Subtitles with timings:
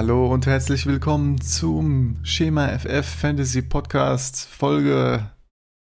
[0.00, 5.30] Hallo und herzlich willkommen zum Schema FF Fantasy Podcast Folge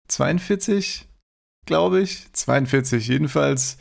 [0.07, 1.07] 42,
[1.67, 2.33] glaube ich.
[2.33, 3.07] 42.
[3.07, 3.77] Jedenfalls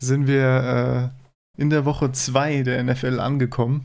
[0.00, 1.12] sind wir
[1.58, 3.84] äh, in der Woche 2 der NFL angekommen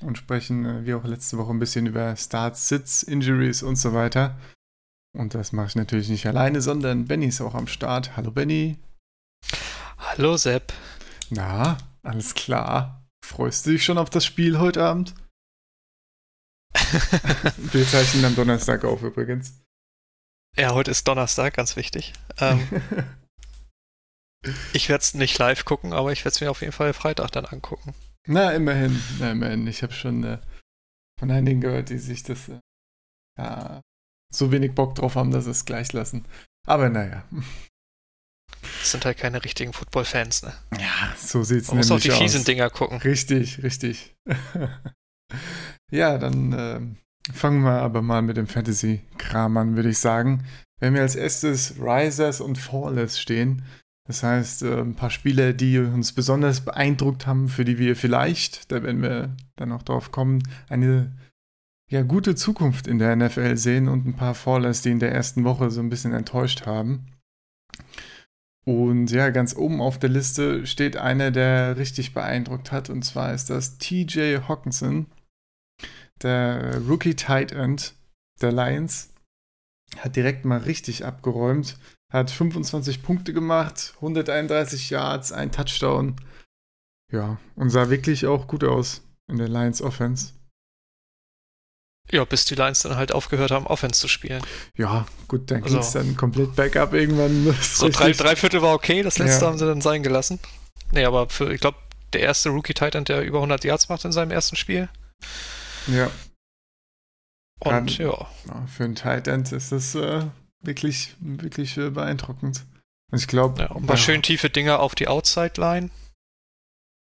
[0.00, 3.94] und sprechen äh, wie auch letzte Woche ein bisschen über Starts, Sits, Injuries und so
[3.94, 4.36] weiter.
[5.16, 8.16] Und das mache ich natürlich nicht alleine, sondern Benny ist auch am Start.
[8.16, 8.76] Hallo Benny.
[9.98, 10.72] Hallo Sepp.
[11.30, 12.98] Na, alles klar.
[13.24, 15.14] Freust du dich schon auf das Spiel heute Abend?
[17.72, 19.62] Wir zeichnen am Donnerstag auf übrigens.
[20.56, 22.12] Ja, heute ist Donnerstag, ganz wichtig.
[22.38, 22.66] Ähm,
[24.72, 27.30] ich werde es nicht live gucken, aber ich werde es mir auf jeden Fall Freitag
[27.32, 27.94] dann angucken.
[28.26, 29.00] Na, immerhin.
[29.18, 29.66] Na, immerhin.
[29.66, 30.38] Ich habe schon äh,
[31.18, 32.60] von einigen gehört, die sich das äh,
[33.38, 33.80] ja,
[34.32, 36.26] so wenig Bock drauf haben, dass sie es gleich lassen.
[36.66, 37.24] Aber naja.
[38.60, 40.54] Das sind halt keine richtigen Football-Fans, ne?
[40.78, 41.90] Ja, so sieht's Man nämlich aus.
[41.90, 42.98] muss auch die fiesen Dinger gucken.
[42.98, 44.14] Richtig, richtig.
[45.92, 46.80] ja, dann äh,
[47.32, 50.44] fangen wir aber mal mit dem Fantasy-Kram an, würde ich sagen.
[50.80, 53.62] Wenn wir als erstes Risers und Fallers stehen,
[54.08, 58.72] das heißt, äh, ein paar Spieler, die uns besonders beeindruckt haben, für die wir vielleicht,
[58.72, 61.12] da werden wir dann noch drauf kommen, eine
[61.90, 65.44] ja, gute Zukunft in der NFL sehen und ein paar Fallers, die in der ersten
[65.44, 67.06] Woche so ein bisschen enttäuscht haben.
[68.64, 73.34] Und ja, ganz oben auf der Liste steht einer, der richtig beeindruckt hat, und zwar
[73.34, 75.06] ist das TJ Hawkinson,
[76.22, 77.94] der Rookie Tight End
[78.40, 79.10] der Lions.
[79.98, 81.76] Hat direkt mal richtig abgeräumt,
[82.10, 86.16] hat 25 Punkte gemacht, 131 Yards, ein Touchdown.
[87.12, 90.32] Ja, und sah wirklich auch gut aus in der Lions Offense.
[92.10, 94.42] Ja, bis die Lions dann halt aufgehört haben, Offense zu spielen.
[94.76, 97.54] Ja, gut, dann also, ging es dann komplett Backup irgendwann.
[97.62, 99.50] So drei, drei Viertel war okay, das letzte ja.
[99.50, 100.40] haben sie dann sein gelassen.
[100.90, 101.78] Nee, aber für, ich glaube,
[102.12, 104.88] der erste Rookie Titan, der über 100 Yards macht in seinem ersten Spiel.
[105.88, 106.10] Ja.
[107.60, 108.66] Und Gerade, ja.
[108.66, 110.26] Für einen Titan ist das äh,
[110.62, 112.64] wirklich, wirklich äh, beeindruckend.
[113.12, 113.60] Und ich glaube.
[113.60, 113.98] Ja, und mal ja.
[113.98, 115.90] schön tiefe Dinger auf die Outside-Line.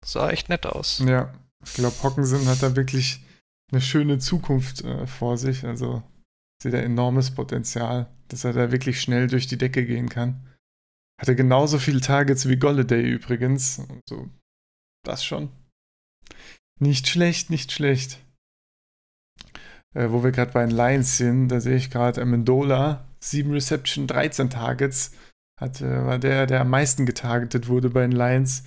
[0.04, 0.98] Sah echt nett aus.
[1.06, 1.32] Ja,
[1.64, 3.20] ich glaube, Hockensen hat da wirklich
[3.70, 5.64] eine schöne Zukunft äh, vor sich.
[5.64, 6.02] Also
[6.60, 10.48] sieht er enormes Potenzial, dass er da wirklich schnell durch die Decke gehen kann.
[11.20, 13.78] Hatte genauso viele Targets wie Golladay übrigens.
[13.78, 14.28] Und so,
[15.04, 15.50] das schon.
[16.80, 18.18] Nicht schlecht, nicht schlecht.
[19.94, 24.06] Äh, wo wir gerade bei den Lions sind, da sehe ich gerade Amendola, 7 Reception,
[24.06, 25.12] 13 Targets.
[25.60, 28.64] Hat, äh, war der, der am meisten getargetet wurde bei den Lions.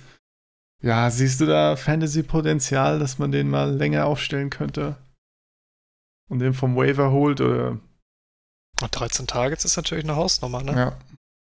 [0.82, 4.96] Ja, siehst du da Fantasy-Potenzial, dass man den mal länger aufstellen könnte?
[6.28, 7.78] Und den vom Waiver holt oder?
[8.78, 10.72] 13 Targets ist natürlich eine Hausnummer, ne?
[10.72, 10.98] Ja.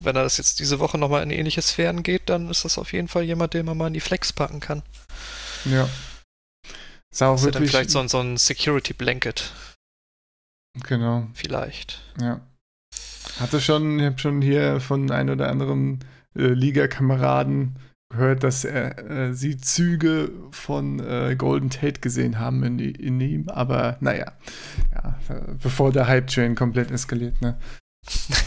[0.03, 2.93] Wenn er das jetzt diese Woche nochmal in ähnliche Sphären geht, dann ist das auf
[2.93, 4.83] jeden Fall jemand, den man mal in die Flex packen kann.
[5.65, 5.89] Ja.
[7.11, 7.71] Ist auch das wirklich...
[7.71, 9.53] Dann vielleicht so, so ein Security Blanket.
[10.83, 11.27] Genau.
[11.33, 12.01] Vielleicht.
[12.19, 12.41] Ja.
[13.39, 15.99] Hatte schon, ich habe schon hier von ein oder anderen
[16.35, 17.77] äh, Liga-Kameraden
[18.09, 23.49] gehört, dass er, äh, sie Züge von äh, Golden Tate gesehen haben in, in, ihm,
[23.49, 24.31] aber naja,
[24.93, 25.19] ja,
[25.61, 27.59] bevor der Hype-Train komplett eskaliert, ne?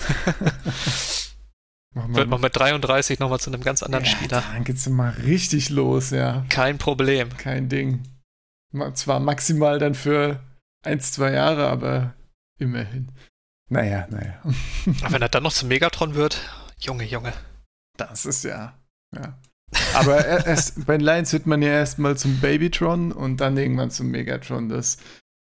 [1.92, 4.44] Wird man mit 33 nochmal zu einem ganz anderen ja, Spieler.
[4.52, 6.46] Dann geht's mal richtig los, ja.
[6.48, 7.28] Kein Problem.
[7.36, 8.04] Kein Ding.
[8.94, 10.40] Zwar maximal dann für
[10.84, 12.14] ein, zwei Jahre, aber
[12.58, 13.10] immerhin.
[13.68, 14.40] Naja, naja.
[15.02, 16.40] Aber wenn er dann noch zum Megatron wird,
[16.78, 17.32] Junge, Junge.
[17.96, 18.74] Das ist ja,
[19.14, 19.38] ja.
[19.94, 24.10] Aber erst, bei den Lions wird man ja erstmal zum Babytron und dann irgendwann zum
[24.10, 24.68] Megatron.
[24.68, 24.98] Das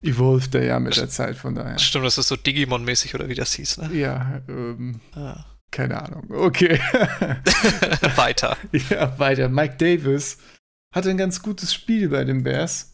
[0.01, 1.79] evolved ja mit der Zeit, von daher.
[1.79, 3.89] Stimmt, das ist so Digimon-mäßig oder wie das hieß, ne?
[3.93, 5.43] Ja, ähm, ah.
[5.71, 6.29] keine Ahnung.
[6.29, 6.79] Okay.
[8.15, 8.57] weiter.
[8.89, 9.49] Ja, weiter.
[9.49, 10.37] Mike Davis
[10.93, 12.92] hatte ein ganz gutes Spiel bei den Bears.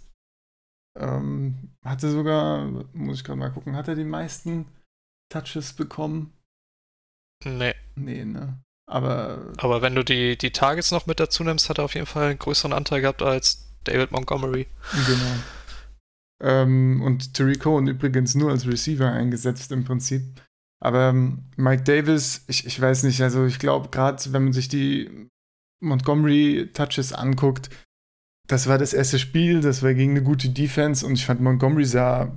[0.98, 4.66] Ähm, hatte sogar, muss ich gerade mal gucken, hat er die meisten
[5.32, 6.34] Touches bekommen?
[7.44, 7.76] Nee.
[7.96, 8.62] Nee, ne?
[8.90, 12.08] Aber, Aber wenn du die, die Targets noch mit dazu nimmst, hat er auf jeden
[12.08, 14.68] Fall einen größeren Anteil gehabt als David Montgomery.
[15.06, 15.36] Genau.
[16.42, 20.42] Ähm, und Tariq Cohen übrigens nur als Receiver eingesetzt im Prinzip.
[20.82, 24.70] Aber ähm, Mike Davis, ich, ich weiß nicht, also ich glaube, gerade wenn man sich
[24.70, 25.30] die
[25.82, 27.70] Montgomery-Touches anguckt,
[28.50, 31.86] das war das erste Spiel, das war gegen eine gute Defense und ich fand Montgomery
[31.86, 32.36] sah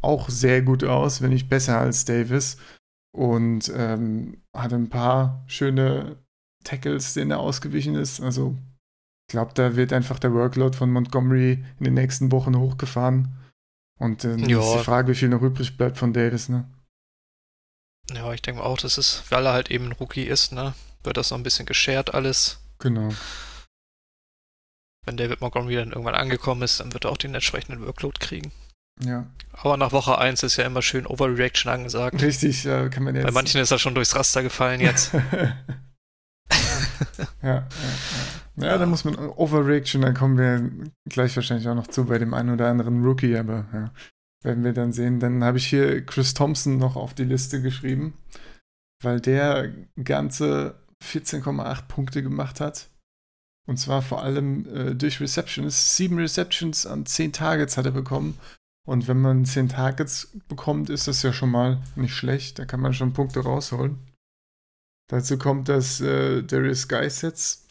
[0.00, 2.56] auch sehr gut aus, wenn nicht besser als Davis
[3.12, 6.16] und ähm, hatte ein paar schöne
[6.64, 8.20] Tackles, denen er ausgewichen ist.
[8.20, 8.56] Also
[9.28, 13.28] ich glaube, da wird einfach der Workload von Montgomery in den nächsten Wochen hochgefahren.
[13.98, 14.60] Und äh, ja.
[14.60, 16.64] ist die Frage, wie viel noch übrig bleibt von Davis, ne?
[18.10, 20.74] Ja, ich denke auch, das ist, weil er halt eben ein Rookie ist, ne?
[21.04, 22.60] Wird das noch ein bisschen geschert alles.
[22.78, 23.10] Genau.
[25.04, 28.52] Wenn David Montgomery dann irgendwann angekommen ist, dann wird er auch den entsprechenden Workload kriegen.
[29.02, 29.26] Ja.
[29.52, 32.22] Aber nach Woche 1 ist ja immer schön Overreaction angesagt.
[32.22, 33.24] Richtig, ja, kann man jetzt.
[33.24, 35.12] Bei manchen ist er schon durchs Raster gefallen jetzt.
[35.12, 35.54] ja,
[37.42, 37.64] ja, ja.
[38.56, 40.70] Ja, da muss man Overreaction, dann kommen wir
[41.08, 43.90] gleich wahrscheinlich auch noch zu bei dem einen oder anderen Rookie, aber ja,
[44.42, 45.18] werden wir dann sehen.
[45.18, 48.14] Dann habe ich hier Chris Thompson noch auf die Liste geschrieben,
[49.02, 49.72] weil der
[50.02, 52.89] ganze 14,8 Punkte gemacht hat.
[53.66, 55.96] Und zwar vor allem äh, durch Receptions.
[55.96, 58.38] Sieben Receptions an zehn Targets hat er bekommen.
[58.86, 62.58] Und wenn man zehn Targets bekommt, ist das ja schon mal nicht schlecht.
[62.58, 63.98] Da kann man schon Punkte rausholen.
[65.08, 67.66] Dazu kommt, dass äh, Darius Geis jetzt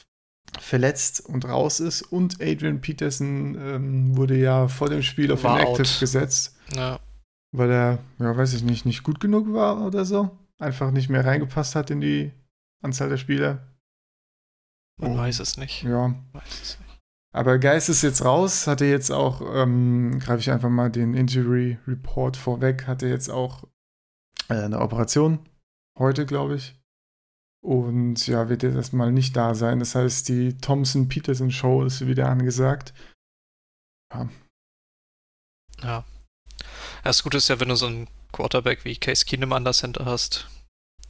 [0.60, 5.60] verletzt und raus ist und Adrian Peterson ähm, wurde ja vor dem Spiel auf War
[5.60, 6.00] Inactive out.
[6.00, 7.00] gesetzt, Ja.
[7.52, 10.36] weil er, ja, weiß ich nicht, nicht gut genug war oder so.
[10.58, 12.32] Einfach nicht mehr reingepasst hat in die
[12.82, 13.60] Anzahl der Spieler.
[15.00, 15.18] Man Oh.
[15.18, 15.84] weiß es nicht.
[15.84, 16.90] Ja, Weiß es nicht.
[17.34, 21.78] aber Geist ist jetzt raus, hatte jetzt auch, ähm, greife ich einfach mal den Injury
[21.88, 23.64] Report vorweg, hatte jetzt auch
[24.50, 25.40] äh, eine Operation
[25.98, 26.76] heute, glaube ich.
[27.62, 29.80] Und ja, wird jetzt erstmal nicht da sein.
[29.80, 32.94] Das heißt, die Thompson-Peterson-Show ist wieder angesagt.
[34.14, 34.30] Ja,
[35.84, 36.04] Ja.
[37.04, 40.06] Das Gute ist ja, wenn du so einen Quarterback wie Case Keenum an der Center
[40.06, 40.50] hast,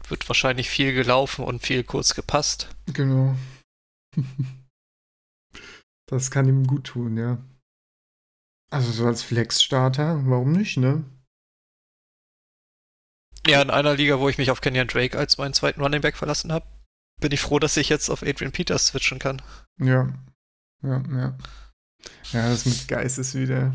[0.07, 2.69] wird wahrscheinlich viel gelaufen und viel kurz gepasst.
[2.93, 3.35] genau.
[6.07, 7.37] das kann ihm gut tun, ja.
[8.71, 11.03] Also so als Flex-Starter, warum nicht, ne?
[13.47, 16.17] Ja, in einer Liga, wo ich mich auf Kenyon Drake als meinen zweiten Running Back
[16.17, 16.67] verlassen habe,
[17.19, 19.41] bin ich froh, dass ich jetzt auf Adrian Peters switchen kann.
[19.79, 20.13] Ja.
[20.83, 21.37] Ja, ja.
[22.31, 23.73] Ja, das mit Geist ist wieder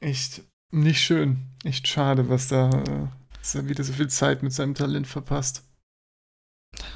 [0.00, 1.48] echt nicht schön.
[1.64, 3.08] Echt schade, was da, äh,
[3.38, 5.64] dass er wieder so viel Zeit mit seinem Talent verpasst.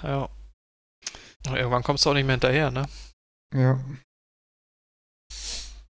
[0.02, 0.28] Ja.
[1.46, 2.87] Irgendwann kommst du auch nicht mehr hinterher, ne?
[3.55, 3.79] Ja.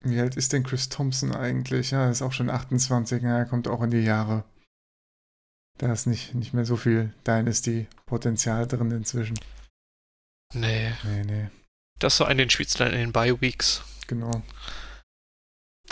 [0.05, 1.91] Wie alt ist denn Chris Thompson eigentlich?
[1.93, 4.45] Ja, er ist auch schon 28, ja, er kommt auch in die Jahre.
[5.79, 9.39] Da ist nicht, nicht mehr so viel Dynasty-Potenzial drin inzwischen.
[10.55, 10.93] Nee.
[11.05, 11.51] Nee, nee,
[11.99, 13.83] Das so ein den dann in den Bye-Weeks.
[14.07, 14.43] genau.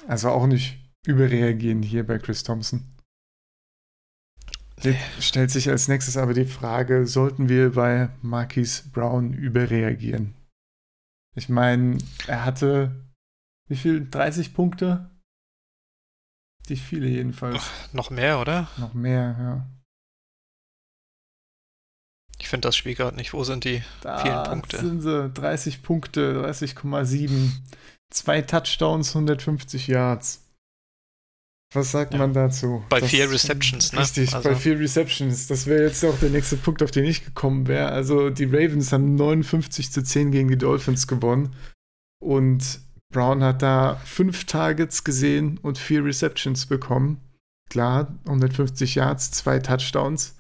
[0.07, 2.85] Also auch nicht überreagieren hier bei Chris Thompson.
[4.83, 10.35] Jetzt stellt sich als nächstes aber die Frage, sollten wir bei Marquise Brown überreagieren?
[11.37, 13.11] Ich meine, er hatte
[13.71, 14.11] wie viel?
[14.11, 15.09] 30 Punkte?
[16.69, 17.71] Nicht viele jedenfalls.
[17.93, 18.69] Noch mehr, oder?
[18.79, 19.67] Noch mehr, ja.
[22.41, 23.33] Ich finde das Spiel gerade nicht.
[23.33, 23.85] Wo sind die?
[24.01, 24.79] Da Vielen Punkte.
[24.79, 25.31] sind sie.
[25.31, 27.53] 30 Punkte, 30,7.
[28.13, 30.45] Zwei Touchdowns, 150 Yards.
[31.73, 32.19] Was sagt Ja.
[32.19, 32.83] man dazu?
[32.89, 34.01] Bei vier Receptions, ne?
[34.01, 35.47] Richtig, Also- bei vier Receptions.
[35.47, 37.91] Das wäre jetzt auch der nächste Punkt, auf den ich gekommen wäre.
[37.91, 41.55] Also die Ravens haben 59 zu 10 gegen die Dolphins gewonnen.
[42.21, 42.81] Und
[43.13, 47.21] Brown hat da fünf Targets gesehen und vier Receptions bekommen.
[47.71, 50.37] Klar, 150 Yards, zwei Touchdowns.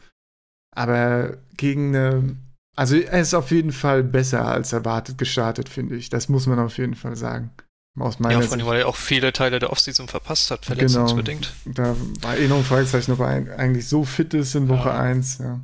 [0.74, 2.36] Aber gegen eine.
[2.76, 6.08] Also er ist auf jeden Fall besser als erwartet gestartet, finde ich.
[6.08, 7.50] Das muss man auf jeden Fall sagen.
[7.98, 11.52] Aus meiner Ja, vor allem, weil er auch viele Teile der Offseason verpasst hat, verletzungsbedingt.
[11.64, 15.00] Da war eh noch ein Fragezeichen, ob er eigentlich so fit ist in Woche Ja.
[15.00, 15.38] 1.
[15.38, 15.60] Ja.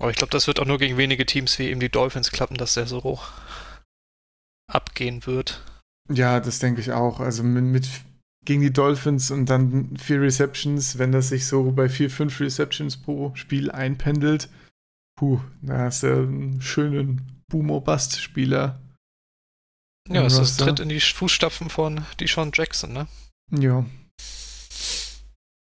[0.00, 2.56] Aber ich glaube, das wird auch nur gegen wenige Teams wie eben die Dolphins klappen,
[2.56, 3.18] dass der so
[4.70, 5.62] abgehen wird.
[6.12, 7.20] ja, das denke ich auch.
[7.20, 7.88] Also mit, mit
[8.44, 12.96] gegen die Dolphins und dann vier Receptions, wenn das sich so bei vier, fünf Receptions
[12.96, 14.48] pro Spiel einpendelt,
[15.18, 18.78] puh, da hast du einen schönen Boomer-Bust-Spieler.
[20.08, 23.08] Ja, es ist tritt in die Fußstapfen von Deshaun Jackson, ne?
[23.50, 23.84] Ja.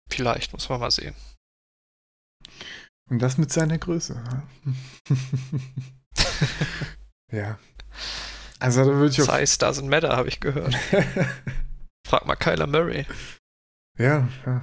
[0.10, 1.16] Vielleicht, muss man mal sehen.
[3.10, 4.22] Und das mit seiner Größe.
[7.32, 7.60] ja.
[8.60, 10.76] Also da würde ich auf Size doesn't matter, habe ich gehört.
[12.08, 13.06] Frag mal Kyler Murray.
[13.98, 14.62] Ja, ja.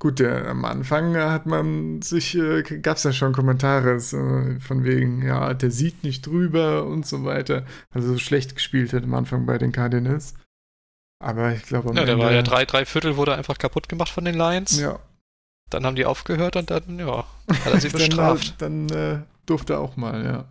[0.00, 4.16] Gut, der, am Anfang hat man sich, äh, gab es ja schon Kommentare so,
[4.58, 7.66] von wegen, ja, der sieht nicht drüber und so weiter.
[7.90, 10.32] Also so schlecht gespielt hat am Anfang bei den Cardinals.
[11.22, 13.90] Aber ich glaube am Ja, der Ende, war ja drei, drei Viertel, wurde einfach kaputt
[13.90, 14.80] gemacht von den Lions.
[14.80, 14.98] Ja,
[15.68, 17.26] Dann haben die aufgehört und dann, ja,
[17.64, 18.54] hat er sie dann, bestraft.
[18.56, 20.44] Dann äh, durfte er auch mal, ja.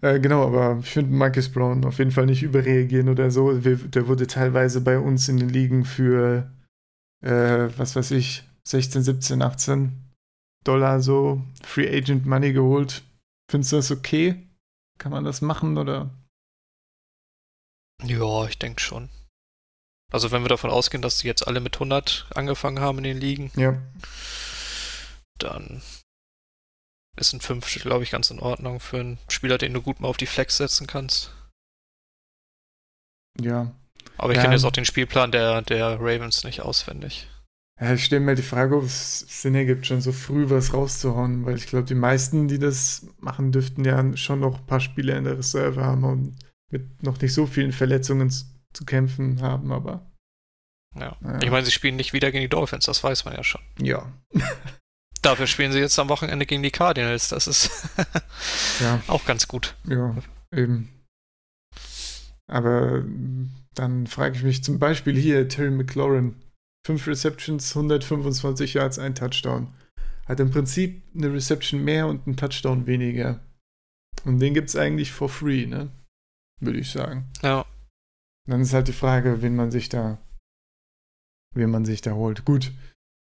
[0.00, 3.52] Äh, genau, aber ich finde Marcus Brown auf jeden Fall nicht überreagieren oder so.
[3.52, 6.52] Der wurde teilweise bei uns in den Ligen für,
[7.22, 10.12] äh, was weiß ich, 16, 17, 18
[10.64, 13.02] Dollar so Free Agent Money geholt.
[13.50, 14.46] Findest du das okay?
[14.98, 16.10] Kann man das machen oder?
[18.04, 19.08] Ja, ich denke schon.
[20.12, 23.18] Also wenn wir davon ausgehen, dass die jetzt alle mit 100 angefangen haben in den
[23.18, 23.80] Ligen, Ja,
[25.38, 25.82] dann
[27.16, 30.08] ist ein Fünftel, glaube ich, ganz in Ordnung für einen Spieler, den du gut mal
[30.08, 31.34] auf die Flex setzen kannst.
[33.40, 33.74] Ja.
[34.18, 34.42] Aber ich Ja.
[34.42, 37.28] kenne jetzt auch den Spielplan der, der Ravens nicht auswendig.
[37.80, 41.44] Ja, ich stelle mir die Frage, ob es Sinn ergibt, schon so früh was rauszuhauen,
[41.46, 45.16] weil ich glaube, die meisten, die das machen, dürften ja schon noch ein paar Spiele
[45.16, 46.36] in der Reserve haben und
[46.70, 50.06] mit noch nicht so vielen Verletzungen zu, zu kämpfen haben, aber
[50.94, 51.16] Ja.
[51.22, 51.40] Ja.
[51.42, 53.62] Ich meine, sie spielen nicht wieder gegen die Dolphins, das weiß man ja schon.
[53.80, 54.12] ja.
[55.22, 57.28] Dafür spielen sie jetzt am Wochenende gegen die Cardinals.
[57.28, 57.70] Das ist
[58.80, 59.76] Ja, auch ganz gut.
[59.88, 60.16] ja,
[60.52, 60.88] eben.
[62.48, 63.04] Aber
[63.74, 66.36] dann frage ich mich zum Beispiel hier, Terry McLaurin,
[66.86, 69.72] 5 Receptions, 125 Yards, ein Touchdown.
[70.26, 73.40] Hat im Prinzip eine Reception mehr und einen Touchdown weniger.
[74.24, 75.90] Und den gibt es eigentlich for free, ne?
[76.60, 77.30] Würde ich sagen.
[77.42, 77.66] Ja.
[78.48, 80.18] Dann ist halt die Frage, wen man sich da,
[81.54, 82.44] wen man sich da holt.
[82.44, 82.72] Gut,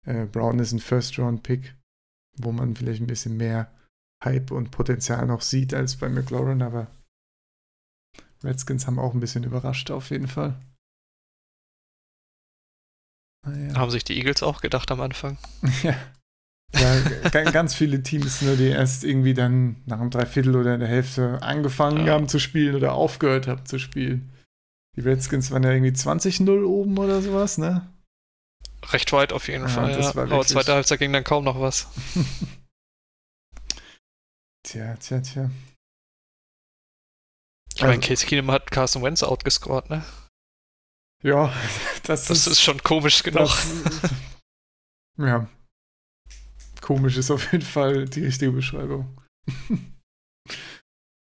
[0.06, 1.74] äh, Brown ist ein First-Round-Pick,
[2.38, 3.72] wo man vielleicht ein bisschen mehr
[4.24, 6.90] Hype und Potenzial noch sieht als bei McLaurin, aber
[8.44, 10.60] Redskins haben auch ein bisschen überrascht auf jeden Fall.
[13.46, 13.74] Naja.
[13.76, 15.38] Haben sich die Eagles auch gedacht am Anfang.
[15.82, 15.94] Ja.
[16.76, 20.80] Ja, ga- ganz viele Teams, ne, die erst irgendwie dann nach einem Dreiviertel oder in
[20.80, 22.14] der Hälfte angefangen Ja.
[22.14, 24.32] haben zu spielen oder aufgehört haben zu spielen.
[24.96, 27.88] Die Redskins waren ja irgendwie 20-0 oben oder sowas, ne?
[28.86, 29.92] Recht weit auf jeden Ja, Fall.
[29.92, 29.98] Ja.
[30.16, 31.86] war Aber wirklich- zweite Halbzeit ging dann kaum noch was.
[34.66, 35.50] Tja, tja, tja.
[37.74, 40.04] Ich meine, Also- Case Keenum hat Carson Wentz outgescored, ne?
[41.22, 41.52] Ja,
[42.04, 43.48] das, Das ist schon komisch genug.
[43.48, 44.10] das,
[45.18, 45.48] Ja.
[46.80, 49.20] Komisch ist auf jeden Fall die richtige Beschreibung.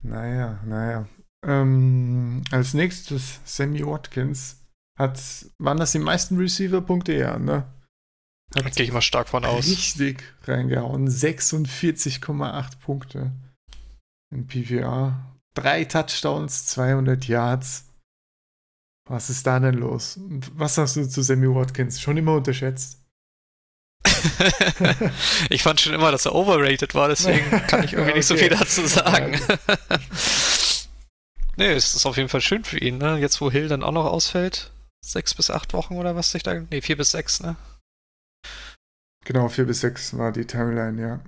[0.02, 1.08] naja, naja.
[1.46, 4.64] Ähm, als nächstes Sammy Watkins
[4.98, 5.20] hat,
[5.58, 7.12] waren das die meisten Receiver-Punkte?
[7.14, 7.70] Ja, ne?
[8.50, 9.66] Da gehe ich mal stark von aus.
[9.66, 11.08] richtig reingehauen.
[11.08, 13.32] 46,8 Punkte
[14.32, 15.33] in PPR.
[15.54, 17.84] Drei Touchdowns, 200 Yards.
[19.08, 20.18] Was ist da denn los?
[20.54, 22.00] Was sagst du zu Sammy Watkins?
[22.00, 23.00] Schon immer unterschätzt.
[25.50, 28.48] ich fand schon immer, dass er overrated war, deswegen kann ich irgendwie nicht so Okay.
[28.48, 29.38] viel dazu sagen.
[31.56, 33.18] nee, es ist auf jeden Fall schön für ihn, ne?
[33.18, 34.72] Jetzt, wo Hill dann auch noch ausfällt.
[35.04, 36.54] Sechs bis acht Wochen oder was sich da.
[36.70, 37.56] Nee, vier bis sechs, ne?
[39.26, 41.20] Genau, 4 bis 6 war die Timeline, ja.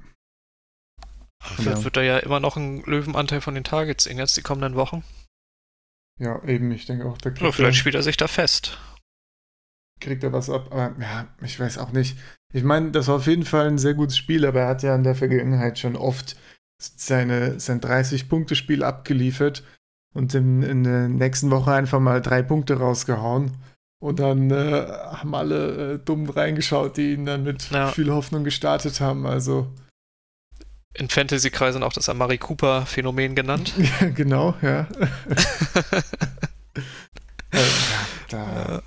[1.42, 4.74] Vielleicht wird er ja immer noch einen Löwenanteil von den Targets sehen, jetzt die kommenden
[4.74, 5.04] Wochen.
[6.18, 8.78] Ja, eben, ich denke auch, da Oder vielleicht er, spielt er sich da fest.
[10.00, 10.68] kriegt er was ab.
[10.72, 12.16] Aber ja, ich weiß auch nicht.
[12.52, 14.94] Ich meine, das war auf jeden Fall ein sehr gutes Spiel, aber er hat ja
[14.94, 16.36] in der Vergangenheit schon oft
[16.80, 19.62] seine, sein 30-Punkte-Spiel abgeliefert
[20.14, 23.52] und in, in der nächsten Woche einfach mal drei Punkte rausgehauen.
[24.02, 27.88] Und dann äh, haben alle äh, dumm reingeschaut, die ihn dann mit Ja.
[27.88, 29.26] viel Hoffnung gestartet haben.
[29.26, 29.72] Also,
[30.98, 33.74] In Fantasy-Kreisen auch das Amari Cooper-Phänomen genannt.
[34.00, 34.80] ja, genau, ja.
[37.50, 37.62] äh,
[38.30, 38.82] da,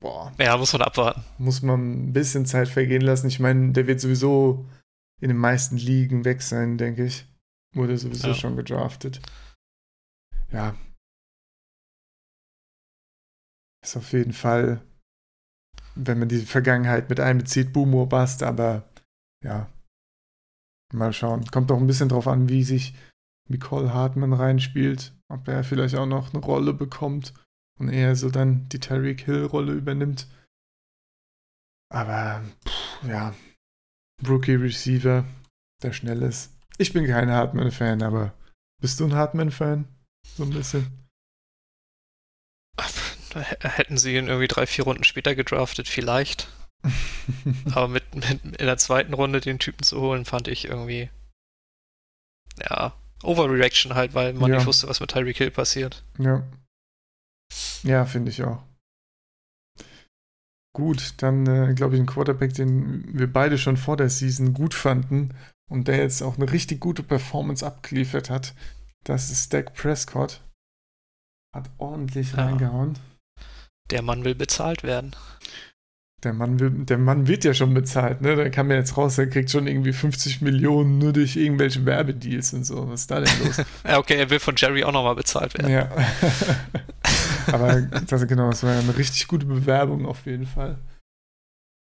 [0.00, 0.32] boah.
[0.38, 1.22] ja, muss man abwarten.
[1.38, 3.28] muss man ein bisschen Zeit vergehen lassen.
[3.28, 4.64] Ich meine, der wird sowieso
[5.20, 7.26] in den meisten Ligen weg sein, denke ich.
[7.74, 8.34] Wurde sowieso Ja.
[8.34, 9.20] schon gedraftet.
[10.50, 10.74] Ja.
[13.84, 14.82] Ist auf jeden Fall,
[15.94, 18.88] wenn man die Vergangenheit mit einbezieht, Boom or Bust, aber
[19.44, 19.71] ja.
[20.92, 21.44] Mal schauen.
[21.46, 22.94] Kommt auch ein bisschen drauf an, wie sich
[23.48, 25.12] Nicole Hartman reinspielt.
[25.28, 27.32] Ob er vielleicht auch noch eine Rolle bekommt
[27.78, 30.28] und er so dann die Tyreek Hill-Rolle übernimmt.
[31.90, 33.34] Aber, pff, ja,
[34.26, 35.24] Rookie Receiver,
[35.82, 36.52] der schnell ist.
[36.78, 38.32] Ich bin kein Hartman-Fan, aber
[38.80, 39.86] bist du ein Hartman-Fan?
[40.36, 40.86] So ein bisschen.
[43.34, 46.48] Hätten sie ihn irgendwie drei, vier Runden später gedraftet, vielleicht.
[47.74, 51.10] Aber mit, mit in der zweiten Runde den Typen zu holen, fand ich irgendwie.
[52.60, 54.56] Ja, Overreaction halt, weil man Ja.
[54.56, 56.04] nicht wusste, was mit Tyreek Hill passiert.
[56.18, 56.42] ja.
[57.82, 58.62] Ja, finde ich auch.
[60.74, 64.72] Gut, dann äh, glaube ich ein Quarterback, den wir beide schon vor der Season gut
[64.72, 65.34] fanden
[65.70, 68.54] und der jetzt auch eine richtig gute Performance abgeliefert hat.
[69.04, 70.40] Das ist Dak Prescott.
[71.54, 72.46] Hat ordentlich Ja.
[72.46, 72.98] reingehauen.
[73.90, 75.14] Der Mann will bezahlt werden.
[76.24, 78.36] Der Mann, will, der Mann wird ja schon bezahlt, ne?
[78.36, 82.52] Da kam ja jetzt raus, er kriegt schon irgendwie 50 Millionen nur durch irgendwelche Werbedeals
[82.52, 82.88] und so.
[82.88, 83.60] Was ist da denn los?
[83.84, 85.70] Ja, okay, er will von Jerry auch nochmal bezahlt werden.
[85.72, 85.90] ja.
[87.52, 90.78] Aber das, genau, das war ja eine richtig gute Bewerbung auf jeden Fall.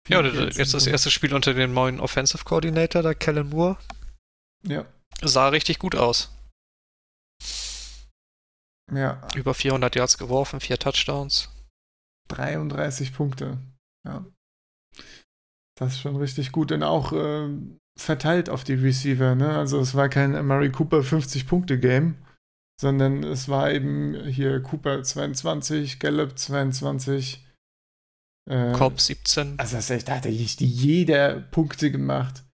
[0.07, 3.77] Ja, Geld jetzt das erste Spiel unter dem neuen Offensive Coordinator, der Kellen Moore,
[4.63, 4.85] Ja,
[5.21, 6.31] sah richtig gut aus.
[8.91, 11.49] ja, Über 400 Yards geworfen, vier Touchdowns.
[12.29, 13.59] 33 Punkte.
[14.05, 14.25] Ja.
[15.77, 16.71] Das ist schon richtig gut.
[16.71, 19.57] Und auch ähm, verteilt auf die Receiver, ne?
[19.57, 22.15] Also es war kein Murray Cooper 50-Punkte-Game,
[22.79, 27.45] sondern es war eben hier Cooper 22, Gallup 22.
[28.49, 29.59] Äh, Cobb 17.
[29.59, 32.45] Also das heißt, da hatte ich jeder Punkte gemacht.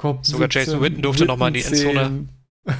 [0.00, 2.28] Cobb Sogar 17, Jason Witten durfte nochmal in die Endzone.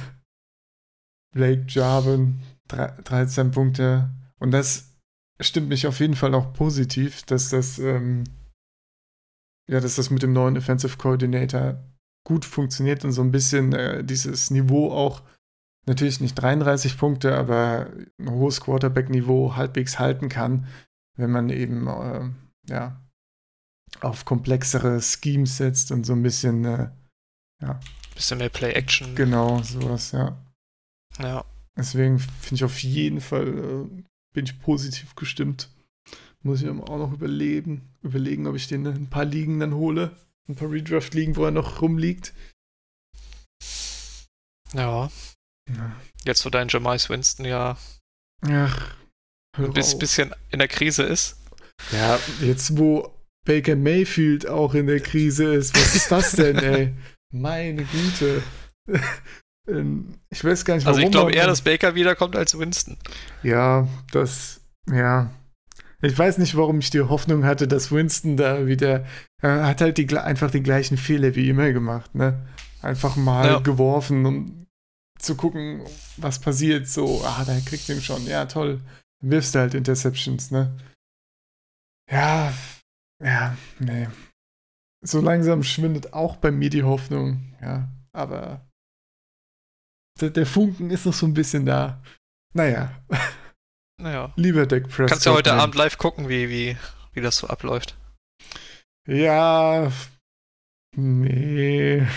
[1.33, 4.09] Blake Jarvin 13 Punkte.
[4.39, 4.94] Und das
[5.41, 8.23] stimmt mich auf jeden Fall auch positiv, dass das, ähm,
[9.69, 11.83] ja, dass das mit dem neuen Offensive Coordinator
[12.25, 15.23] gut funktioniert und so ein bisschen äh, dieses Niveau auch,
[15.87, 20.67] natürlich nicht 33 Punkte, aber ein hohes Quarterback-Niveau halbwegs halten kann,
[21.17, 22.29] wenn man eben, äh,
[22.69, 23.01] ja,
[24.01, 26.89] auf komplexere Schemes setzt und so ein bisschen, äh,
[27.61, 27.79] ja.
[28.15, 29.15] Bisschen mehr Play-Action.
[29.15, 30.37] Genau, sowas, ja.
[31.19, 31.45] Ja.
[31.77, 34.03] Deswegen finde ich auf jeden Fall, äh,
[34.35, 35.69] bin ich positiv gestimmt.
[36.43, 40.15] Muss ich auch noch überlegen, überlegen, ob ich den ein paar Ligen dann hole.
[40.47, 42.33] Ein paar Redraft-Ligen, wo er noch rumliegt.
[44.73, 45.09] Ja.
[45.67, 45.95] ja.
[46.23, 47.77] Jetzt, wo dein Jamais Winston ja
[48.47, 48.95] Ach,
[49.57, 51.37] ein bisschen in der Krise ist.
[51.91, 53.11] Ja, jetzt, wo
[53.45, 56.93] Baker Mayfield auch in der Krise ist, was ist das denn, ey?
[57.31, 58.43] Meine Güte.
[59.67, 60.97] Ähm, ich weiß gar nicht, warum.
[60.97, 62.97] Also ich glaube eher, dass Baker wiederkommt als Winston.
[63.43, 65.29] Ja, das, ja.
[66.01, 69.05] Ich weiß nicht, warum ich die Hoffnung hatte, dass Winston da wieder,
[69.41, 72.45] er hat halt die, einfach die gleichen Fehler wie immer gemacht, ne?
[72.81, 73.59] Einfach mal ja.
[73.59, 74.65] geworfen, um
[75.17, 75.81] zu gucken,
[76.17, 76.87] was passiert.
[76.87, 78.27] So, ah, da kriegt ihn schon.
[78.27, 78.81] Ja, toll.
[79.21, 80.77] Dann wirfst du halt Interceptions, ne?
[82.11, 82.53] Ja,
[83.23, 84.07] ja, nee.
[85.01, 87.87] So langsam schwindet auch bei mir die Hoffnung, ja.
[88.11, 88.64] Aber
[90.19, 92.01] der, der Funken ist noch so ein bisschen da.
[92.53, 93.03] Naja.
[94.01, 94.33] Naja.
[94.35, 95.09] Lieber Deck Prescott.
[95.09, 96.77] Kannst du ja heute Abend live gucken, wie, wie,
[97.13, 97.97] wie das so abläuft.
[99.07, 99.91] Ja.
[100.97, 102.05] Nee.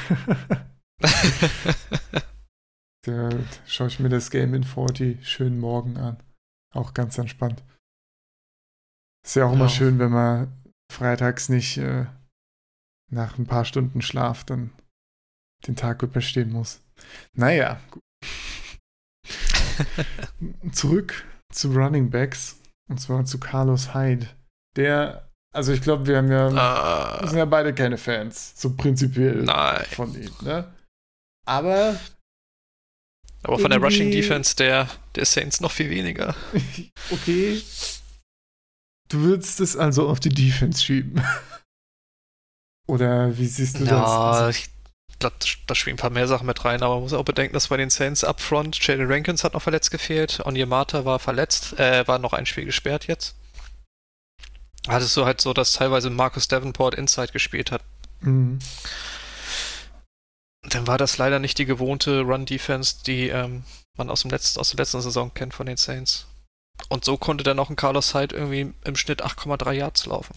[3.02, 3.30] da
[3.66, 6.22] schaue ich mir das Game in 40 schönen Morgen an.
[6.74, 7.62] Auch ganz entspannt.
[9.24, 9.56] Ist ja auch ja.
[9.56, 10.52] immer schön, wenn man
[10.90, 12.06] freitags nicht äh,
[13.10, 14.70] nach ein paar Stunden Schlaf dann
[15.66, 16.80] den Tag überstehen muss.
[17.34, 17.80] Naja.
[20.72, 22.58] Zurück zu Running Backs.
[22.88, 24.26] Und zwar zu Carlos Hyde.
[24.76, 29.42] Der, also ich glaube, wir haben ja, uh, sind ja beide keine Fans, so prinzipiell
[29.42, 29.84] nein.
[29.90, 30.72] von ihm, ne?
[31.46, 31.98] Aber.
[33.42, 36.34] Aber von der Rushing Defense der, der Saints noch viel weniger.
[37.10, 37.62] okay.
[39.08, 41.22] Du würdest es also auf die Defense schieben.
[42.88, 44.10] Oder wie siehst du ja, das?
[44.10, 44.68] Also,
[45.18, 45.30] ich da,
[45.66, 47.76] da spielen ein paar mehr Sachen mit rein, aber man muss auch bedenken, dass bei
[47.76, 52.32] den Saints upfront Jalen Rankins hat noch verletzt gefehlt, Onyemata war verletzt, äh, war noch
[52.32, 53.34] ein Spiel gesperrt jetzt.
[54.86, 57.82] Hattest du halt so, dass teilweise Marcus Davenport Inside gespielt hat.
[58.20, 58.58] Mhm.
[60.62, 63.64] Dann war das leider nicht die gewohnte Run-Defense, die ähm,
[63.96, 66.26] man aus, dem Letz aus der letzten Saison kennt von den Saints.
[66.88, 70.34] Und so konnte dann auch ein Carlos Hyde irgendwie im Schnitt 8,3 Yards laufen.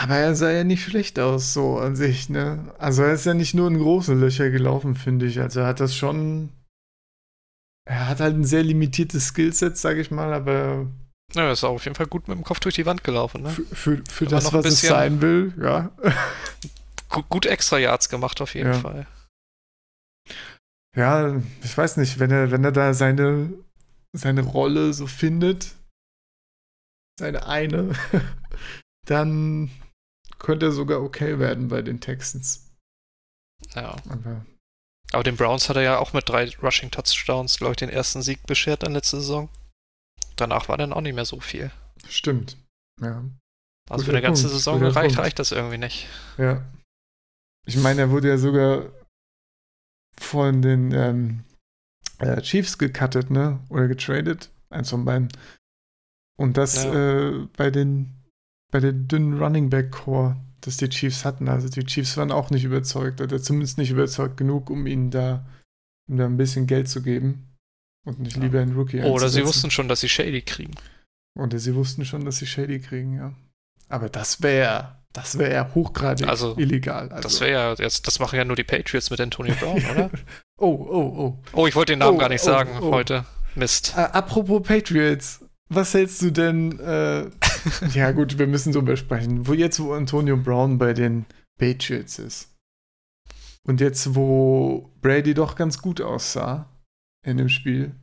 [0.00, 2.74] Aber er sah ja nicht schlecht aus, so an sich, ne?
[2.78, 5.40] Also er ist ja nicht nur in große Löcher gelaufen, finde ich.
[5.40, 6.48] Also er hat das schon.
[7.86, 10.86] Er hat halt ein sehr limitiertes Skillset, sag ich mal, aber.
[11.34, 13.42] Ja, er ist auch auf jeden Fall gut mit dem Kopf durch die Wand gelaufen,
[13.42, 13.50] ne?
[13.50, 15.90] Für, für, für das, was es sein will, ja.
[17.28, 18.78] gut extra Yards gemacht, auf jeden ja.
[18.78, 19.06] Fall.
[20.96, 23.52] Ja, ich weiß nicht, wenn er, wenn er da seine,
[24.16, 25.74] seine Rolle so findet,
[27.18, 27.92] seine eine,
[29.06, 29.70] dann
[30.40, 32.68] könnte sogar okay werden bei den Texans.
[33.74, 33.94] Ja.
[34.08, 34.44] Aber,
[35.12, 38.22] Aber den Browns hat er ja auch mit drei Rushing Touchdowns, glaube ich, den ersten
[38.22, 39.48] Sieg beschert in letzter Saison.
[40.36, 41.70] Danach war dann auch nicht mehr so viel.
[42.08, 42.56] Stimmt.
[43.00, 43.22] Ja.
[43.88, 44.56] Also Guter für eine ganze Punkt.
[44.56, 46.08] Saison reicht, reicht das irgendwie nicht.
[46.38, 46.64] Ja.
[47.66, 48.90] Ich meine, er wurde ja sogar
[50.18, 51.44] von den ähm,
[52.18, 53.60] äh, Chiefs gecuttet, ne?
[53.68, 54.50] Oder getradet.
[54.70, 55.28] Eins von beiden.
[56.38, 57.28] Und das ja.
[57.28, 58.19] äh, bei den
[58.70, 61.48] bei der dünnen Running Back Core, das die Chiefs hatten.
[61.48, 65.46] Also die Chiefs waren auch nicht überzeugt oder zumindest nicht überzeugt genug, um ihnen da,
[66.08, 67.56] um da ein bisschen Geld zu geben
[68.04, 68.42] und nicht ja.
[68.42, 70.74] lieber einen Rookie Oder sie wussten schon, dass sie Shady kriegen.
[71.38, 73.34] Oder sie wussten schon, dass sie Shady kriegen, ja.
[73.88, 77.08] Aber das wäre das wäre ja hochgradig also, illegal.
[77.08, 77.22] Also.
[77.22, 80.10] Das wäre ja, jetzt, das machen ja nur die Patriots mit Antonio Brown, oder?
[80.56, 81.38] oh, oh, oh.
[81.52, 82.92] Oh, ich wollte den Namen oh, gar nicht oh, sagen oh.
[82.92, 83.24] heute.
[83.56, 83.94] Mist.
[83.96, 86.78] Äh, apropos Patriots, was hältst du denn?
[86.78, 87.26] Äh,
[87.94, 89.46] ja, gut, wir müssen drüber sprechen.
[89.46, 91.26] Wo jetzt, wo Antonio Brown bei den
[91.58, 92.54] Patriots ist.
[93.66, 96.70] Und jetzt, wo Brady doch ganz gut aussah
[97.26, 97.94] in dem Spiel.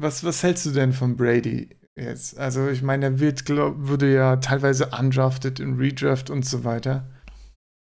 [0.00, 2.38] Was, was hältst du denn von Brady jetzt?
[2.38, 7.10] Also, ich meine, er wird, glaub, wurde ja teilweise undrafted in Redraft und so weiter.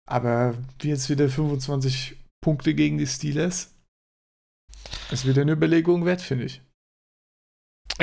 [0.09, 3.75] Aber jetzt wieder 25 Punkte gegen die Steelers.
[5.11, 6.63] Ist wieder eine Überlegung wert, finde ich.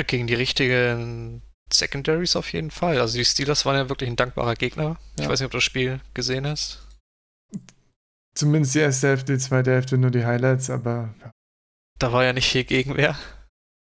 [0.06, 3.00] Gegen die richtigen Secondaries auf jeden Fall.
[3.00, 4.96] Also die Steelers waren ja wirklich ein dankbarer Gegner.
[5.18, 5.24] Ja.
[5.24, 6.86] Ich weiß nicht, ob du das Spiel gesehen hast.
[8.34, 11.14] Zumindest die erste Hälfte, die zweite Hälfte nur die Highlights, aber.
[11.98, 13.18] Da war ja nicht viel Gegenwehr.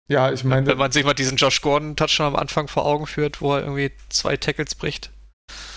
[0.08, 0.68] Ja, ich meine.
[0.68, 3.92] Wenn man sich mal diesen Josh Gordon-Touchdown am Anfang vor Augen führt, wo er irgendwie
[4.10, 5.12] zwei Tackles bricht.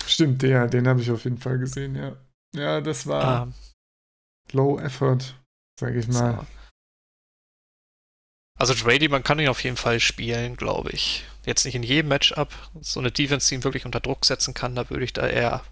[0.05, 2.15] Stimmt, ja, den habe ich auf jeden Fall gesehen, ja.
[2.55, 3.47] Ja, das war ah.
[4.51, 5.35] Low Effort,
[5.79, 6.35] sag ich mal.
[6.35, 6.45] So.
[8.59, 11.25] Also Brady, man kann ihn auf jeden Fall spielen, glaube ich.
[11.47, 12.49] Jetzt nicht in jedem Matchup.
[12.81, 15.63] So eine Defense, die ihn wirklich unter Druck setzen kann, da würde ich da eher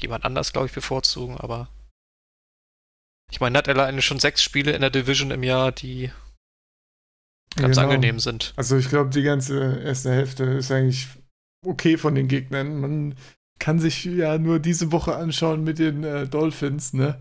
[0.00, 1.68] jemand anders, glaube ich, bevorzugen, aber
[3.32, 6.12] ich meine, hat er alleine schon sechs Spiele in der Division im Jahr, die
[7.56, 7.88] ganz genau.
[7.88, 8.52] angenehm sind.
[8.54, 11.08] Also ich glaube, die ganze erste Hälfte ist eigentlich
[11.64, 12.78] okay von den Gegnern.
[12.78, 13.16] Man
[13.58, 17.20] kann sich ja nur diese Woche anschauen mit den äh, Dolphins, ne?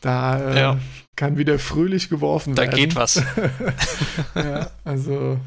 [0.00, 0.80] Da äh, ja.
[1.16, 2.70] kann wieder fröhlich geworfen da werden.
[2.70, 3.16] Da geht was.
[4.34, 5.40] ja, also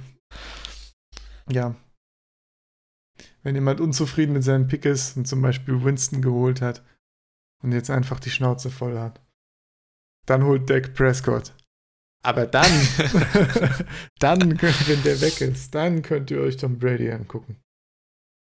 [1.52, 1.76] ja.
[3.44, 6.84] Wenn jemand unzufrieden mit seinem Pick ist und zum Beispiel Winston geholt hat
[7.64, 9.22] und jetzt einfach die Schnauze voll hat,
[10.26, 11.54] dann holt Dak Prescott.
[12.24, 12.72] Aber dann,
[14.20, 17.58] dann, wenn der weg ist, dann könnt ihr euch Tom Brady angucken.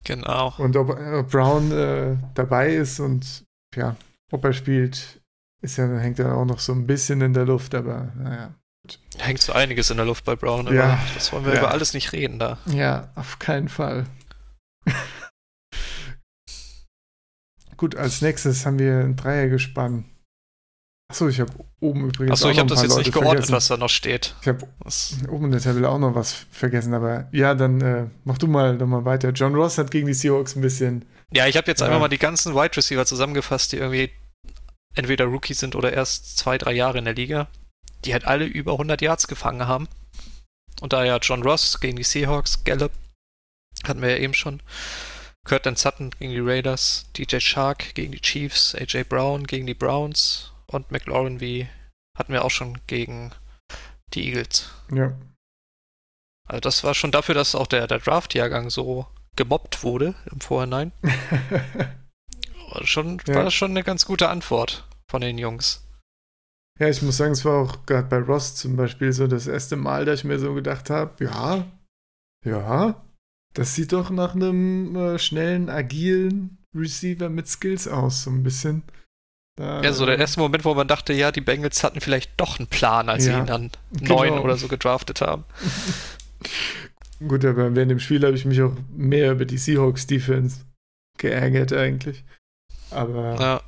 [0.05, 0.53] Genau.
[0.57, 3.97] Und ob, ob Brown äh, dabei ist und ja,
[4.31, 5.21] ob er spielt,
[5.62, 8.53] ist ja, hängt ja auch noch so ein bisschen in der Luft, aber naja.
[9.17, 11.60] Hängt so einiges in der Luft bei Brown, aber ja, das wollen wir ja.
[11.60, 12.58] über alles nicht reden da.
[12.65, 14.06] Ja, auf keinen Fall.
[17.78, 20.06] Gut, als nächstes haben wir ein Dreier gespannt.
[21.10, 22.34] Achso, ich habe oben übrigens.
[22.34, 23.54] Achso, ich habe das jetzt Leute nicht geordnet, vergessen.
[23.54, 24.36] was da noch steht.
[24.41, 24.67] Ich habe
[25.30, 28.78] oben in der Tabelle auch noch was vergessen, aber ja, dann äh, mach du mal,
[28.78, 29.30] doch mal weiter.
[29.30, 31.06] John Ross hat gegen die Seahawks ein bisschen.
[31.32, 31.88] Ja, ich habe jetzt ja.
[31.88, 34.12] einfach mal die ganzen Wide Receiver zusammengefasst, die irgendwie
[34.95, 37.47] entweder Rookies sind oder erst zwei, drei Jahre in der Liga,
[38.05, 39.88] die halt alle über 100 Yards gefangen haben.
[40.81, 42.91] Und da ja John Ross gegen die Seahawks, Gallup,
[43.83, 44.62] hatten wir ja eben schon.
[45.45, 50.51] Curtin Sutton gegen die Raiders, DJ Shark gegen die Chiefs, AJ Brown gegen die Browns
[50.65, 51.69] und McLaurin wie
[52.17, 53.31] hatten wir auch schon gegen
[54.13, 54.69] die Eagles.
[54.91, 55.13] Ja.
[56.47, 60.91] Also das war schon dafür, dass auch der, der Draft-Jahrgang so gemobbt wurde im Vorhinein.
[62.71, 63.36] war, schon, ja.
[63.36, 65.87] war das schon eine ganz gute Antwort von den Jungs.
[66.80, 69.76] Ja, ich muss sagen, es war auch gerade bei Ross zum Beispiel so das erste
[69.76, 71.66] Mal, dass ich mir so gedacht habe, ja,
[72.46, 73.02] ja,
[73.54, 78.84] das sieht doch nach einem äh, schnellen, agilen Receiver mit Skills aus, so ein bisschen.
[79.58, 82.60] Da, ja, so der erste Moment, wo man dachte, ja, die Bengals hatten vielleicht doch
[82.60, 84.18] einen Plan, als ja, sie ihn dann genau.
[84.18, 85.46] neun oder so gedraftet haben.
[87.28, 90.60] Gut, aber während dem Spiel habe ich mich auch mehr über die Seahawks Defense
[91.18, 92.24] geärgert eigentlich.
[92.92, 93.62] Aber ja.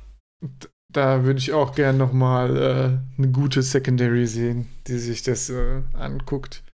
[0.92, 5.82] Da würde ich auch gern nochmal äh, eine gute Secondary sehen, die sich das äh,
[5.92, 6.64] anguckt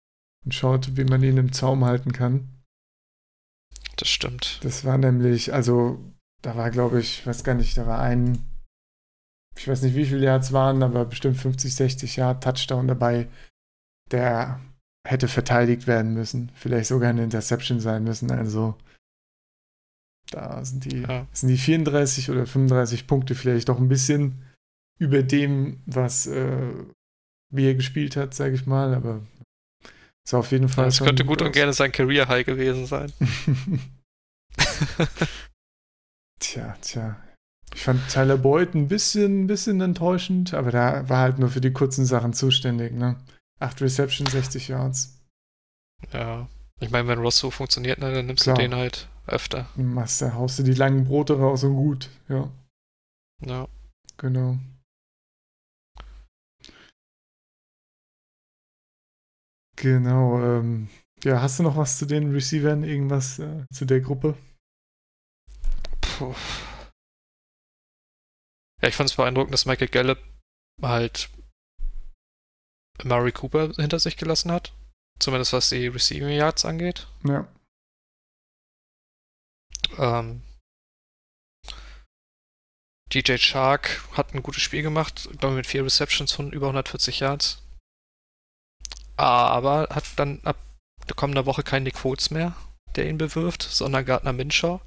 [0.45, 2.49] und schaut, wie man ihn im Zaum halten kann.
[3.97, 4.61] Das stimmt.
[4.63, 5.99] Das war nämlich, also
[6.43, 8.45] da war, glaube ich, weiß gar nicht, da war ein
[9.59, 13.29] ich weiß nicht, wie viele Yards waren, aber bestimmt 50, 60 Yard Touchdown dabei,
[14.11, 14.61] der
[15.07, 16.53] hätte verteidigt werden müssen.
[16.55, 18.31] Vielleicht sogar eine Interception sein müssen.
[18.31, 18.77] Also
[20.31, 21.27] da sind die, ja.
[21.33, 24.43] sind die 34 oder 35 Punkte vielleicht doch ein bisschen
[24.99, 26.73] über dem, was äh,
[27.53, 29.21] wie er gespielt hat, sage ich mal, aber
[30.25, 30.89] ist auf jeden Fall.
[30.89, 33.13] Es könnte gut und gerne sein Career High gewesen sein.
[36.41, 37.17] tja, tja.
[37.75, 41.61] Ich fand Tyler Boyd ein bisschen, ein bisschen enttäuschend, aber da war halt nur für
[41.61, 43.17] die kurzen Sachen zuständig, ne?
[43.61, 45.21] Acht Reception, 60 Yards.
[46.13, 46.49] Ja.
[46.81, 48.57] Ich meine, wenn Ross so funktioniert, ne, dann nimmst Klar.
[48.57, 49.69] du den halt öfter.
[49.77, 52.51] Machst, da haust du die langen Brote raus und gut, ja.
[53.45, 53.69] Ja.
[54.17, 54.59] Genau.
[59.77, 60.89] Genau, ähm,
[61.23, 64.37] ja, hast du noch was zu den Receivern, irgendwas äh, zu der Gruppe?
[66.01, 66.35] Puh.
[68.83, 70.19] Ja, ich fand es beeindruckend, dass Michael Gallup
[70.83, 71.31] halt
[73.05, 74.75] Murray Cooper hinter sich gelassen hat.
[75.19, 77.09] Zumindest was die Receiving Yards angeht.
[77.25, 77.47] Ja.
[79.99, 80.43] Ähm,
[83.13, 87.63] DJ Shark hat ein gutes Spiel gemacht, glaube mit vier Receptions von über 140 Yards.
[89.17, 90.57] Aber hat dann ab
[91.09, 92.55] der kommenden Woche keinen Nick Foles mehr,
[92.97, 94.81] der ihn bewirft, sondern Gardner Minshaw.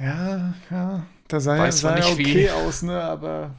[0.00, 1.06] Ja, ja.
[1.28, 2.50] Da sah, Weiß sah ja okay wie.
[2.50, 3.00] aus, ne?
[3.00, 3.54] Aber.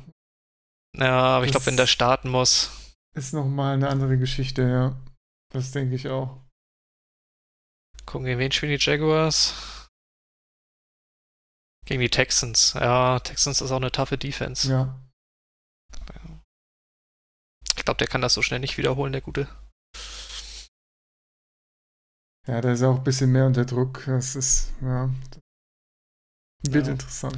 [0.97, 2.71] Ja, aber ich glaube, wenn der starten muss.
[3.15, 4.95] Ist nochmal eine andere Geschichte, ja.
[5.53, 6.44] Das denke ich auch.
[8.05, 9.89] Gucken, gegen wen spielen die Jaguars?
[11.85, 12.73] Gegen die Texans.
[12.73, 14.69] Ja, Texans ist auch eine taffe Defense.
[14.69, 14.99] Ja.
[17.85, 19.47] glaube, der kann das so schnell nicht wiederholen, der Gute.
[22.47, 24.03] Ja, der ist auch ein bisschen mehr unter Druck.
[24.05, 25.09] Das ist, ja.
[26.63, 26.91] Wird Ja.
[26.93, 27.37] interessant.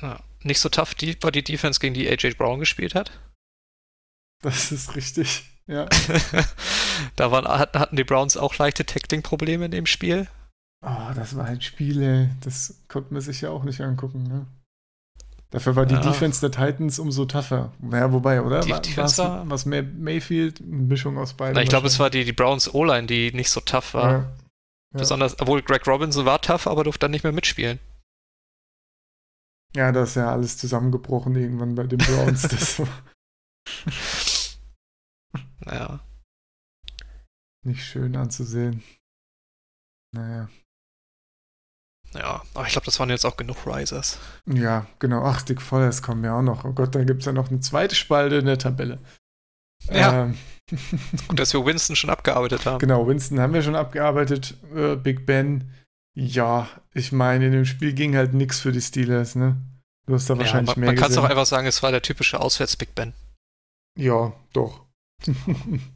[0.00, 0.22] Ja.
[0.42, 3.12] Nicht so tough die, war die Defense, gegen die AJ Brown gespielt hat.
[4.42, 5.48] Das ist richtig.
[5.66, 5.86] Ja.
[7.16, 10.26] da waren, hatten, die Browns auch leichte Tackling-Probleme in dem Spiel.
[10.84, 12.28] Oh, das war ein Spiel, ey.
[12.40, 14.46] Das konnte man sich ja auch nicht angucken, ne?
[15.50, 16.00] Dafür war die Ja.
[16.00, 17.72] Defense der Titans umso tougher.
[17.92, 18.60] Ja, wobei, oder?
[18.60, 20.60] Die War- Defense war- Was mehr Mayfield?
[20.60, 21.54] Eine Mischung aus beiden.
[21.54, 24.10] Na, ich glaube, es war die, die Browns O-Line, die nicht so tough war.
[24.12, 24.32] Ja.
[24.94, 27.78] Besonders, obwohl Greg Robinson war tough, aber durfte dann nicht mehr mitspielen.
[29.76, 32.48] ja, da ist ja alles zusammengebrochen irgendwann bei den Browns.
[35.64, 36.00] Naja.
[37.64, 38.82] nicht schön anzusehen.
[40.14, 40.48] Naja.
[42.14, 44.18] Ja, aber ich glaube, das waren jetzt auch genug Risers.
[44.46, 45.24] Ja, genau.
[45.24, 46.64] Ach, Dick Vollers kommen ja auch noch.
[46.64, 48.98] Oh Gott, da gibt es ja noch eine zweite Spalte in der Tabelle.
[49.90, 50.24] Ja.
[50.24, 50.38] Ähm,
[51.28, 52.78] Gut, dass wir Winston schon abgearbeitet haben.
[52.78, 54.56] Genau, Winston haben wir schon abgearbeitet.
[54.74, 55.72] Äh, Big Ben,
[56.14, 59.56] ja, ich meine, in dem Spiel ging halt nichts für die Steelers, ne?
[60.06, 61.90] Du hast da Ja, wahrscheinlich man mehr man kann es auch einfach sagen, es war
[61.90, 63.14] der typische Auswärts-Big Ben.
[63.98, 64.81] ja, doch.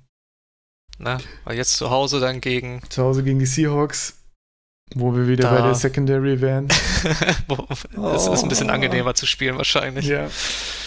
[0.99, 1.19] Ne?
[1.45, 2.81] Weil jetzt zu Hause dann gegen.
[2.89, 4.17] Zu Hause gegen die Seahawks,
[4.95, 5.55] wo wir wieder Da.
[5.55, 6.69] bei der Secondary wären.
[8.15, 8.73] Es ist ein bisschen Oh.
[8.73, 10.07] angenehmer zu spielen, wahrscheinlich.
[10.07, 10.29] ja.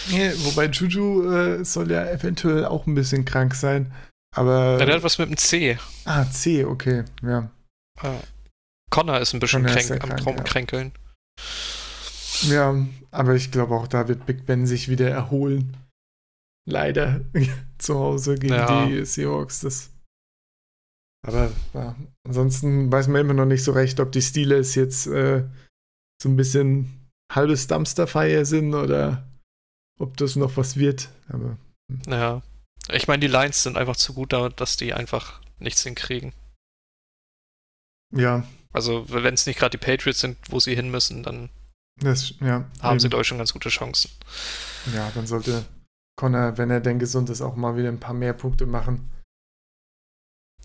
[0.09, 0.31] ja.
[0.45, 3.93] Wobei Juju äh, soll ja eventuell auch ein bisschen krank sein.
[4.35, 4.77] Aber.
[4.79, 5.77] Ja, der hat was mit dem C.
[6.05, 7.51] ah, C, okay, ja.
[8.89, 10.09] Connor ist ein bisschen Connor kränk, sehr am
[10.43, 10.91] krank, ja.
[12.49, 12.75] Ja,
[13.11, 15.77] aber ich glaube auch, da wird Big Ben sich wieder erholen.
[16.65, 17.21] Leider
[17.79, 18.85] zu Hause gegen Ja.
[18.85, 19.61] die Seahawks.
[19.61, 19.89] Das
[21.27, 25.43] aber ja, ansonsten weiß man immer noch nicht so recht, ob die Steelers jetzt äh,
[26.21, 29.27] so ein bisschen halbes Dumpster-Fire sind oder
[29.99, 31.09] ob das noch was wird.
[31.27, 31.57] Aber
[32.07, 32.41] Ja.
[32.91, 36.33] Ich meine, die Lions sind einfach zu gut damit, dass die einfach nichts hinkriegen.
[38.15, 41.49] ja, Also, wenn es nicht gerade die Patriots sind, wo sie hin müssen, dann
[41.97, 42.65] das, ja.
[42.81, 43.09] haben sie, eben.
[43.11, 44.09] glaube ich, schon ganz gute Chancen.
[44.95, 45.65] Ja, dann sollte
[46.19, 49.09] Connor, wenn er denn gesund ist, auch mal wieder ein paar mehr Punkte machen.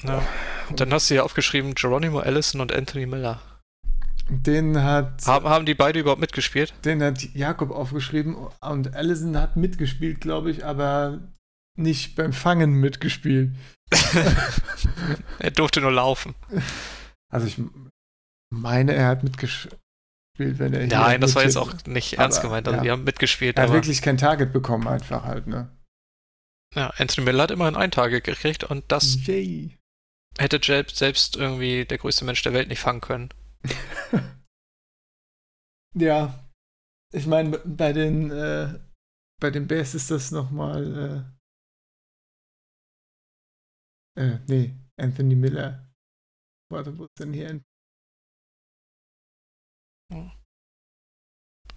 [0.03, 0.21] Ja.
[0.69, 3.40] Und dann hast du ja aufgeschrieben, Geronimo Allison und Anthony Miller.
[4.29, 5.25] Den hat.
[5.29, 6.75] Haben, haben die beide überhaupt mitgespielt?
[6.85, 11.21] Den hat Jakob aufgeschrieben und Allison hat mitgespielt, glaube ich, aber
[11.79, 13.55] nicht beim Fangen mitgespielt.
[15.38, 16.35] er durfte nur laufen.
[17.33, 17.62] Also ich
[18.51, 19.79] meine, er hat mitgespielt,
[20.37, 22.68] wenn er Nein, das war jetzt auch nicht ernst Aber, gemeint.
[22.68, 22.83] Also, ja.
[22.83, 25.70] die haben mitgespielt, Er hat wirklich kein Target bekommen, einfach halt, ne?
[26.75, 29.79] ja, Anthony Miller hat immerhin ein Tage gekriegt und das Yay.
[30.38, 30.61] hätte
[30.92, 33.29] selbst irgendwie der größte Mensch der Welt nicht fangen können.
[35.94, 36.51] Ja.
[37.12, 38.81] Ich meine, bei den äh,
[39.40, 41.37] bei den Bears ist das nochmal
[44.16, 45.92] äh, äh, nee, Anthony Miller.
[46.70, 47.62] Warte, wo ist denn hier?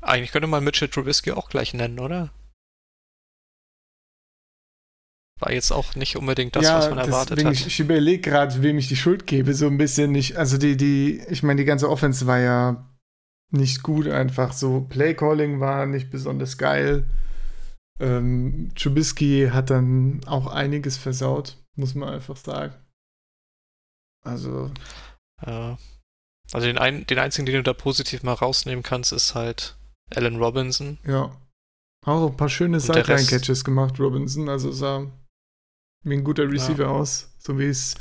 [0.01, 2.33] Eigentlich könnte man Mitchell Trubisky auch gleich nennen, oder?
[5.39, 7.53] War jetzt auch nicht unbedingt das, was man erwartet hat.
[7.53, 10.35] Ich, ich überlege gerade, wem ich die Schuld gebe, so ein bisschen nicht.
[10.35, 12.89] Also die, die, ich meine, die ganze Offense war ja
[13.51, 14.81] nicht gut, einfach so.
[14.81, 17.07] Playcalling war nicht besonders geil.
[17.99, 22.75] Ähm, Trubisky hat dann auch einiges versaut, muss man einfach sagen.
[24.23, 24.71] Also,
[25.45, 25.77] Ja.
[26.53, 29.77] Also den, ein, den einzigen, den du da positiv mal rausnehmen kannst, ist halt
[30.15, 30.97] Alan Robinson.
[31.05, 31.31] ja.
[32.05, 34.47] Auch ein paar schöne Sideline-Catches gemacht, Robinson.
[34.47, 35.11] Also sah
[36.05, 37.95] wie ein guter Receiver aus, so wie es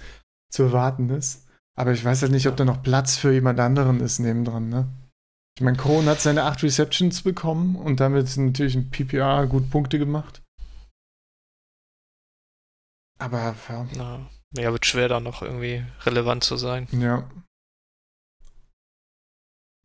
[0.52, 1.48] zu erwarten ist.
[1.76, 4.86] Aber ich weiß halt nicht, ob da noch Platz für jemand anderen ist nebendran, ne?
[5.58, 9.98] Ich meine, Cohen hat seine acht Receptions bekommen und damit natürlich ein PPR gut Punkte
[9.98, 10.40] gemacht.
[13.18, 16.86] Aber ja, Na, ja, wird schwer da noch irgendwie relevant zu sein.
[16.92, 17.28] ja.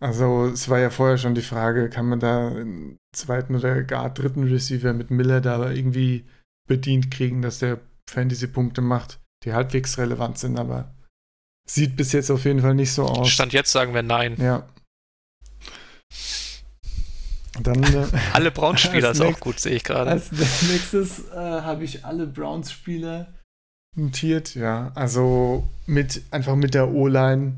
[0.02, 4.10] Also es war ja vorher schon die Frage, kann man da einen zweiten oder gar
[4.10, 6.26] dritten Receiver mit Miller da irgendwie
[6.68, 10.96] bedient kriegen, dass der Fantasy-Punkte macht, die halbwegs relevant sind, aber
[11.70, 13.30] sieht bis jetzt auf jeden Fall nicht so aus.
[13.30, 14.38] Stand jetzt sagen wir nein.
[14.40, 14.68] Ja.
[17.62, 20.10] Dann äh, Alle Browns-Spieler ist auch gut, sehe ich gerade.
[20.10, 20.32] als
[20.64, 23.36] nächstes äh, habe ich alle Browns-Spieler
[23.96, 24.92] notiert, ja.
[24.96, 27.58] Also mit einfach mit der O-Line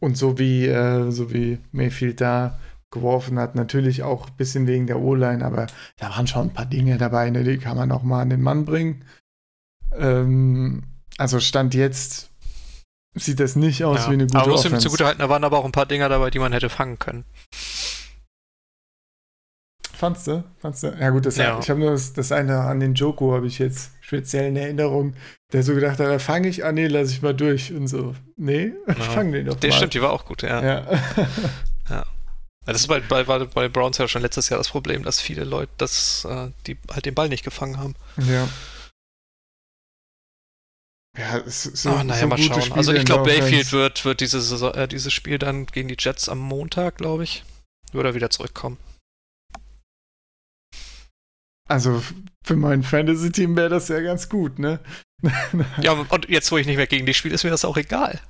[0.00, 2.58] und so wie, äh, so wie Mayfield da
[2.90, 5.66] geworfen hat, natürlich auch ein bisschen wegen der O-Line, aber
[5.98, 8.42] da waren schon ein paar Dinge dabei, ne, die kann man auch mal an den
[8.42, 9.04] Mann bringen.
[9.92, 10.82] Ähm,
[11.18, 12.30] also Stand jetzt
[13.14, 14.10] sieht das nicht aus Ja.
[14.10, 14.84] wie eine gute aber muss ihm Offense.
[14.86, 17.24] zugute halten, da waren aber auch ein paar Dinger dabei, die man hätte fangen können.
[19.96, 20.44] Fandst du?
[20.58, 20.88] Fandst du?
[21.00, 21.58] Ja gut, das, Ja.
[21.58, 25.14] ich habe nur das, das eine an den Joko habe ich jetzt speziell in Erinnerung,
[25.52, 28.14] der so gedacht hat, da fange ich an, nee, lass ich mal durch und so.
[28.36, 28.72] Nee,
[29.14, 29.76] fang den doch Der mal.
[29.76, 30.62] stimmt, die war auch gut, ja.
[30.62, 30.86] Ja.
[32.68, 35.44] Ja, das ist bei, bei, bei, Browns ja schon letztes Jahr das Problem, dass viele
[35.44, 37.94] Leute das, äh, die halt den Ball nicht gefangen haben.
[38.16, 38.48] ja.
[41.16, 42.60] Ja, es ist so, Ah, naja, so mal schauen.
[42.60, 45.88] Spiele also ich glaube, der Bayfield wird, wird diese Saison, äh, dieses Spiel dann gegen
[45.88, 47.44] die Jets am Montag, glaube ich,
[47.92, 48.76] würde er wieder zurückkommen.
[51.68, 52.02] Also
[52.44, 54.80] für mein Fantasy-Team wäre das ja ganz gut, ne?
[55.82, 58.20] Ja, und jetzt, wo ich nicht mehr gegen die spiele, ist mir das auch egal.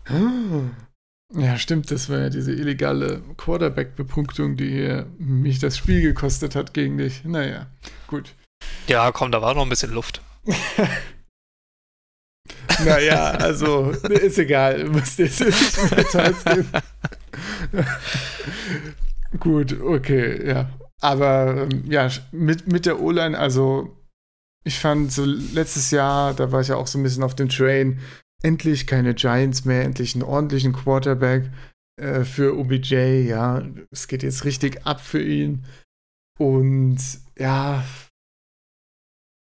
[1.34, 6.72] Ja, stimmt, das war ja diese illegale Quarterback-Bepunktung, die hier mich das Spiel gekostet hat
[6.74, 7.24] gegen dich.
[7.24, 7.66] Naja,
[8.06, 8.34] gut.
[8.86, 10.22] Ja, komm, da war noch ein bisschen Luft.
[12.84, 14.84] Naja, also, ist egal.
[14.84, 15.28] Nicht mehr
[15.90, 16.68] Details geben.
[19.40, 20.70] Gut, okay, ja.
[21.00, 23.96] Aber ähm, ja, mit, mit der O-Line, also
[24.64, 27.48] ich fand so letztes Jahr, da war ich ja auch so ein bisschen auf dem
[27.48, 28.00] Train,
[28.42, 31.50] endlich keine Giants mehr, endlich einen ordentlichen Quarterback
[32.00, 33.62] äh, für OBJ, ja.
[33.90, 35.64] Es geht jetzt richtig ab für ihn.
[36.38, 36.98] Und
[37.38, 37.84] ja,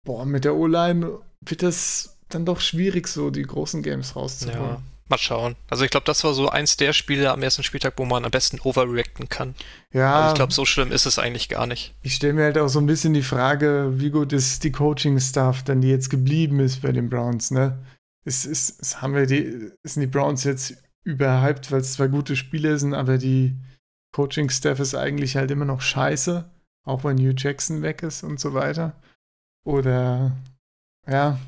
[0.05, 4.61] boah, mit der O-Line wird das dann doch schwierig, so die großen Games rauszuholen.
[4.61, 5.57] Ja, mal schauen.
[5.69, 8.31] Also ich glaube, das war so eins der Spiele am ersten Spieltag, wo man am
[8.31, 9.55] besten overreacten kann.
[9.93, 11.95] Ja, Also ich glaube, so schlimm ist es eigentlich gar nicht.
[12.03, 15.63] ich stelle mir halt auch so ein bisschen die Frage, wie gut ist die Coaching-Staff
[15.65, 17.85] dann, die jetzt geblieben ist bei den Browns, ne?
[18.25, 22.37] Ist, ist, ist, haben wir die, sind die Browns jetzt überhyped, weil es zwei gute
[22.37, 23.55] Spiele sind, aber die
[24.13, 26.51] Coaching-Staff ist eigentlich halt immer noch scheiße,
[26.87, 28.95] auch wenn Hugh Jackson weg ist und so weiter.
[29.67, 30.35] Oder,
[31.07, 31.39] ja,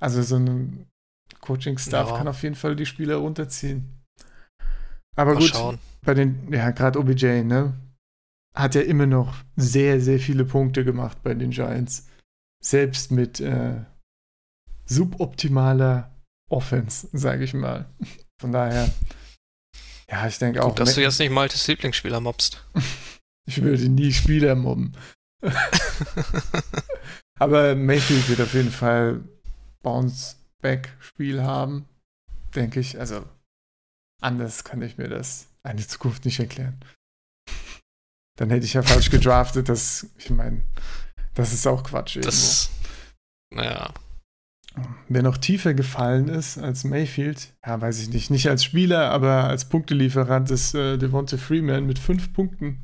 [0.00, 0.89] also so ein
[1.40, 2.16] Coaching-Staff Ja.
[2.18, 4.00] kann auf jeden Fall die Spieler runterziehen.
[5.16, 5.78] Aber Mal gut, schauen.
[6.02, 7.74] bei den, ja, gerade OBJ, ne?
[8.54, 12.08] Hat ja immer noch sehr, sehr viele Punkte gemacht bei den Giants.
[12.62, 13.84] Selbst mit äh,
[14.86, 16.10] suboptimaler
[16.50, 17.88] Offense, sage ich mal.
[18.40, 18.90] Von daher,
[20.10, 22.64] ja, ich denke auch, Gut, dass du jetzt nicht Maltes Lieblingsspieler mobst.
[23.46, 24.92] ich würde nie Spieler mobben.
[27.38, 29.20] Aber Mayfield wird auf jeden Fall
[30.60, 31.86] Bounce-Back-Spiel haben,
[32.54, 32.98] denke ich.
[32.98, 33.24] Also,
[34.20, 36.80] anders kann ich mir das eine Zukunft nicht erklären.
[38.38, 40.62] Dann hätte ich ja falsch gedraftet, das, ich meine,
[41.34, 42.30] das ist auch Quatsch irgendwo.
[42.30, 42.70] Das,
[43.52, 43.92] naja,
[45.08, 49.44] Wer noch tiefer gefallen ist als Mayfield, ja, weiß ich nicht, nicht als Spieler, aber
[49.44, 52.80] als Punktelieferant ist äh, Devonta Freeman mit fünf Punkten.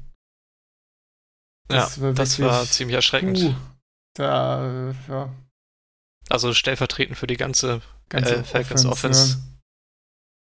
[1.69, 3.39] Das ja, war das wirklich- war ziemlich erschreckend.
[3.39, 3.55] Puh,
[4.15, 5.33] da, äh, ja,
[6.29, 9.43] Also stellvertretend für die ganze ganze äh, Falcons Offense, ne?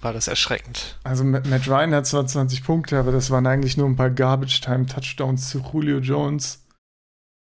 [0.04, 1.00] war das erschreckend.
[1.04, 5.50] Also Matt Ryan hat zwar 20 Punkte, aber das waren eigentlich nur ein paar Garbage-Time-Touchdowns
[5.50, 6.66] zu Julio Jones.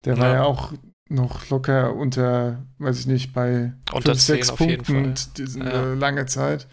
[0.04, 0.34] Der war Ja.
[0.34, 0.72] ja auch
[1.08, 5.60] noch locker unter, weiß ich nicht, bei Unter 5, 10 6 auf jeden Punkten diese
[5.60, 5.92] Ja.
[5.92, 6.68] äh, lange Zeit.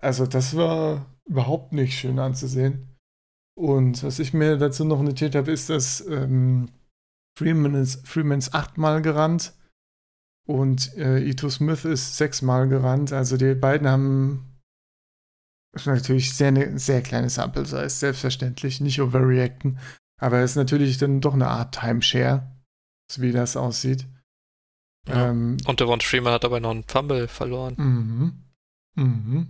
[0.00, 2.96] Also das war überhaupt nicht schön anzusehen.
[3.56, 6.70] Und was ich mir dazu noch notiert habe, ist, dass ähm,
[7.36, 9.52] Freeman ist Freemans achtmal gerannt
[10.48, 13.12] und äh, Ito Smith ist sechsmal gerannt.
[13.12, 14.58] Also die beiden haben
[15.84, 19.78] natürlich sehr eine sehr kleine Sample Size, selbstverständlich, nicht overreacten.
[20.18, 22.50] Aber es ist natürlich dann doch eine Art Timeshare,
[23.12, 24.06] so wie das aussieht.
[25.06, 25.28] Ja.
[25.28, 27.74] Ähm, Und Devon Freeman hat dabei noch einen Fumble verloren.
[27.76, 28.42] Mhm.
[28.96, 29.48] Mhm.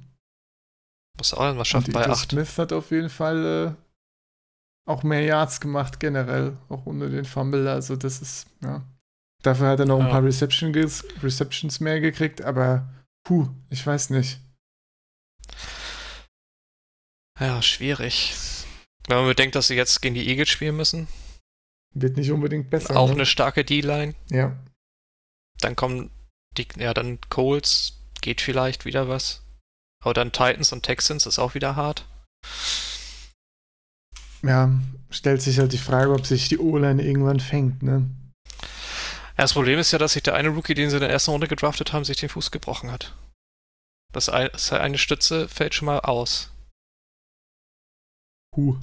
[1.17, 2.31] Muss auch mal Und schaffen bei Ito 8.
[2.31, 7.69] Smith hat auf jeden Fall äh, auch mehr Yards gemacht, generell, auch ohne den Fumble.
[7.69, 8.83] Also, das ist, ja.
[9.43, 12.89] Dafür hat er noch ein paar Reception Receptions mehr gekriegt, aber
[13.25, 14.41] puh, ich weiß nicht.
[17.41, 18.35] Ja, schwierig.
[19.07, 21.07] Wenn man bedenkt, dass sie jetzt gegen die Eagles spielen müssen,
[21.95, 22.97] Wird nicht unbedingt besser.
[22.97, 23.15] auch ne?
[23.15, 24.57] eine starke D-Line, Ja.
[25.61, 26.11] dann kommen
[26.57, 29.43] die, ja, dann Colts, geht vielleicht wieder was.
[30.03, 32.07] Aber dann Titans und Texans ist auch wieder hart.
[34.43, 34.71] Ja,
[35.11, 38.09] stellt sich halt die Frage, ob sich die O-Line irgendwann fängt, ne?
[39.39, 41.47] Das Problem ist ja, dass sich der eine Rookie, den sie in der ersten Runde
[41.47, 43.17] gedraftet haben, sich den Fuß gebrochen hat.
[44.13, 46.51] Das, ein, das eine Stütze fällt schon mal aus.
[48.53, 48.79] Puh.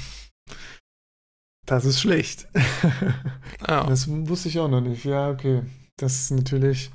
[1.66, 2.48] Das ist schlecht.
[3.68, 3.84] Ja.
[3.86, 5.06] Das wusste ich auch noch nicht.
[5.06, 5.64] Ja, okay.
[5.98, 6.92] Das ist natürlich.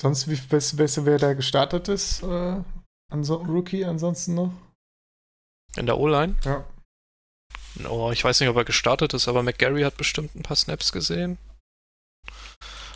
[0.00, 2.22] Sonst, wie du, wer da gestartet ist?
[2.22, 2.62] Äh,
[3.10, 4.52] anso Rookie ansonsten noch?
[5.76, 6.36] In der O-Line.
[6.44, 6.64] Ja.
[7.86, 10.90] Oh, ich weiß nicht, ob er gestartet ist, aber McGarry hat bestimmt ein paar Snaps
[10.90, 11.36] gesehen.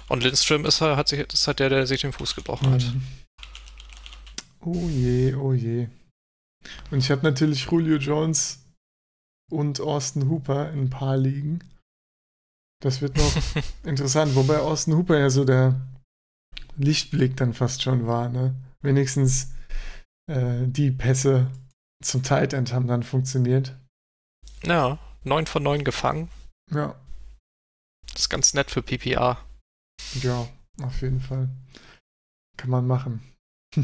[0.09, 2.83] Und Lindström ist, halt- hat sich, ist halt der, der sich den Fuß gebrochen hat.
[2.83, 3.03] Mhm.
[4.61, 5.89] Oh je, oh je.
[6.91, 8.65] Und ich habe natürlich Julio Jones
[9.51, 11.61] und Austin Hooper in ein paar Ligen.
[12.83, 13.33] Das wird noch
[13.85, 15.81] interessant, wobei Austin Hooper ja so der
[16.77, 18.55] Lichtblick dann fast schon war, ne?
[18.83, 19.53] Wenigstens
[20.31, 21.51] äh, die Pässe
[22.03, 23.75] zum Tight End haben dann funktioniert.
[24.65, 26.29] Ja, 9 von 9 gefangen.
[26.71, 26.95] Ja.
[28.13, 29.39] Das ist ganz nett für PPR.
[30.23, 30.49] Ja,
[30.83, 31.49] auf jeden Fall.
[32.57, 33.23] Kann man machen.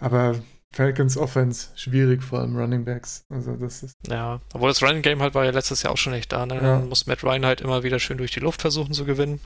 [0.00, 0.40] Aber
[0.74, 3.24] Falcons Offense schwierig, vor allem Running Backs.
[3.28, 3.94] Also das ist.
[4.06, 6.46] Ja, obwohl das Running Game halt war ja letztes Jahr auch schon nicht da.
[6.46, 6.54] Ne?
[6.56, 6.60] Ja.
[6.60, 9.40] Dann muss Matt Ryan halt immer wieder schön durch die Luft versuchen zu gewinnen.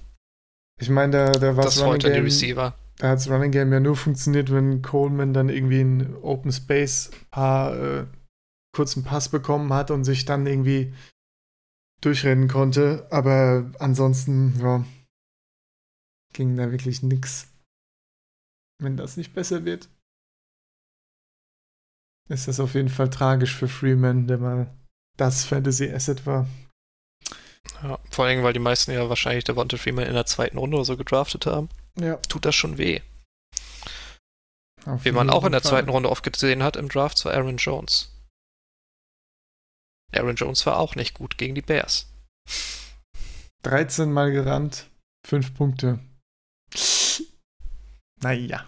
[0.81, 2.25] Ich meine, da, da war Das das Running Game.
[2.25, 2.75] Receiver.
[2.99, 7.11] Da hat das Running Game ja nur funktioniert, wenn Coleman dann irgendwie einen Open Space
[7.31, 8.05] paar äh,
[8.75, 10.93] kurzen Pass bekommen hat und sich dann irgendwie
[12.03, 13.07] durchrennen konnte.
[13.11, 14.85] Aber ansonsten, ja,
[16.35, 17.49] ging da wirklich nix.
[18.79, 19.89] Wenn das nicht besser wird,
[22.29, 24.75] ist das auf jeden Fall tragisch für Freeman, der mal
[25.17, 26.49] das Fantasy Asset war.
[27.83, 30.85] Ja, vor allem, weil die meisten ja wahrscheinlich Devonta Freeman in der zweiten Runde oder
[30.85, 31.69] so gedraftet haben.
[31.99, 33.01] Ja, Tut das schon weh.
[34.85, 35.95] auf Wen man auch in der jeden zweiten Fall.
[35.95, 38.12] Runde oft gesehen hat im Draft, war Aaron Jones.
[40.13, 42.13] Aaron Jones war auch nicht gut gegen die Bears.
[43.63, 44.91] 13 Mal gerannt,
[45.27, 45.99] 5 Punkte.
[48.21, 48.65] Naja.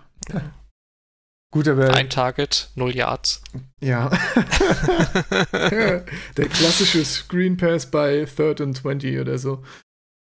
[1.53, 3.40] Gut, aber Ein Target, null Yards.
[3.80, 4.11] ja.
[5.53, 9.62] Der klassische Screen Pass bei Third and 20 oder so.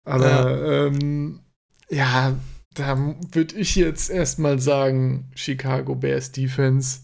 [0.05, 1.41] Aber ja, ähm,
[1.89, 2.37] ja
[2.75, 2.99] da
[3.33, 7.01] würde ich jetzt erstmal sagen, Chicago Bears Defense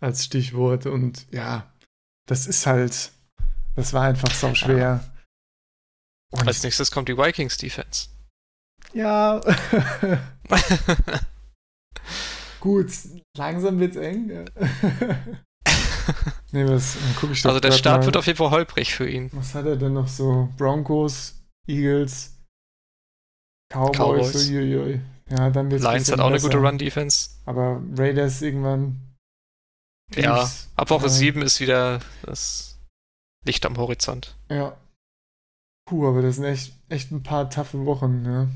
[0.00, 0.86] als Stichwort.
[0.86, 1.72] Und ja,
[2.26, 3.12] das ist halt,
[3.76, 5.04] das war einfach so schwer.
[6.32, 8.08] Und Als nächstes kommt die Vikings Defense.
[8.94, 9.40] ja.
[12.60, 12.92] Gut,
[13.36, 14.28] langsam wird's eng.
[16.52, 18.94] nee, was dann guck ich doch also der Start mal, wird auf jeden Fall holprig
[18.94, 19.30] für ihn.
[19.32, 20.50] Was hat er denn noch so?
[20.58, 22.36] Broncos, Eagles,
[23.72, 24.48] Cowboys, Cowboys.
[24.50, 25.00] uiuiui.
[25.30, 26.48] Ja, dann wird's Lions hat auch eine besser.
[26.48, 27.30] gute Run-Defense.
[27.46, 29.00] Aber Raiders irgendwann.
[30.14, 31.08] Ja, Chiefs, ab Woche ja.
[31.08, 32.69] 7 ist wieder das
[33.44, 34.36] Licht am Horizont.
[34.48, 34.76] Ja.
[35.88, 38.48] Puh, aber das sind echt, echt ein paar taffe Wochen, ne?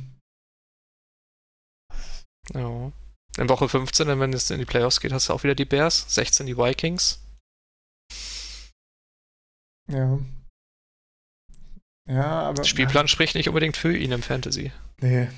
[2.53, 2.93] Ja.
[3.37, 6.15] In Woche 15, wenn es in die Playoffs geht, hast du auch wieder die Bears,
[6.15, 7.21] 16 die Vikings.
[9.91, 10.19] Ja.
[12.09, 12.55] Ja, aber.
[12.55, 14.73] Der Spielplan spricht nicht unbedingt für ihn im Fantasy.
[15.01, 15.29] Nee.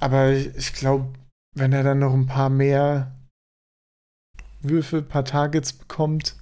[0.00, 1.12] Aber ich, ich glaube,
[1.54, 3.16] wenn er dann noch ein paar mehr
[4.60, 6.36] Würfe, paar Targets bekommt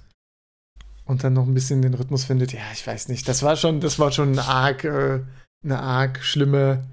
[1.05, 3.27] und dann noch ein bisschen den Rhythmus findet, ja, ich weiß nicht.
[3.27, 5.21] Das war schon, das war schon ein arg, äh,
[5.63, 6.87] eine arg schlimme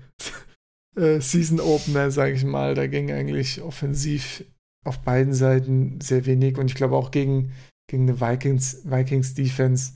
[0.97, 2.75] äh, Season Opener, sage ich mal.
[2.75, 4.45] Da ging eigentlich offensiv
[4.85, 7.53] auf beiden Seiten sehr wenig und ich glaube auch gegen,
[7.89, 9.93] gegen eine Vikings, Vikings Defense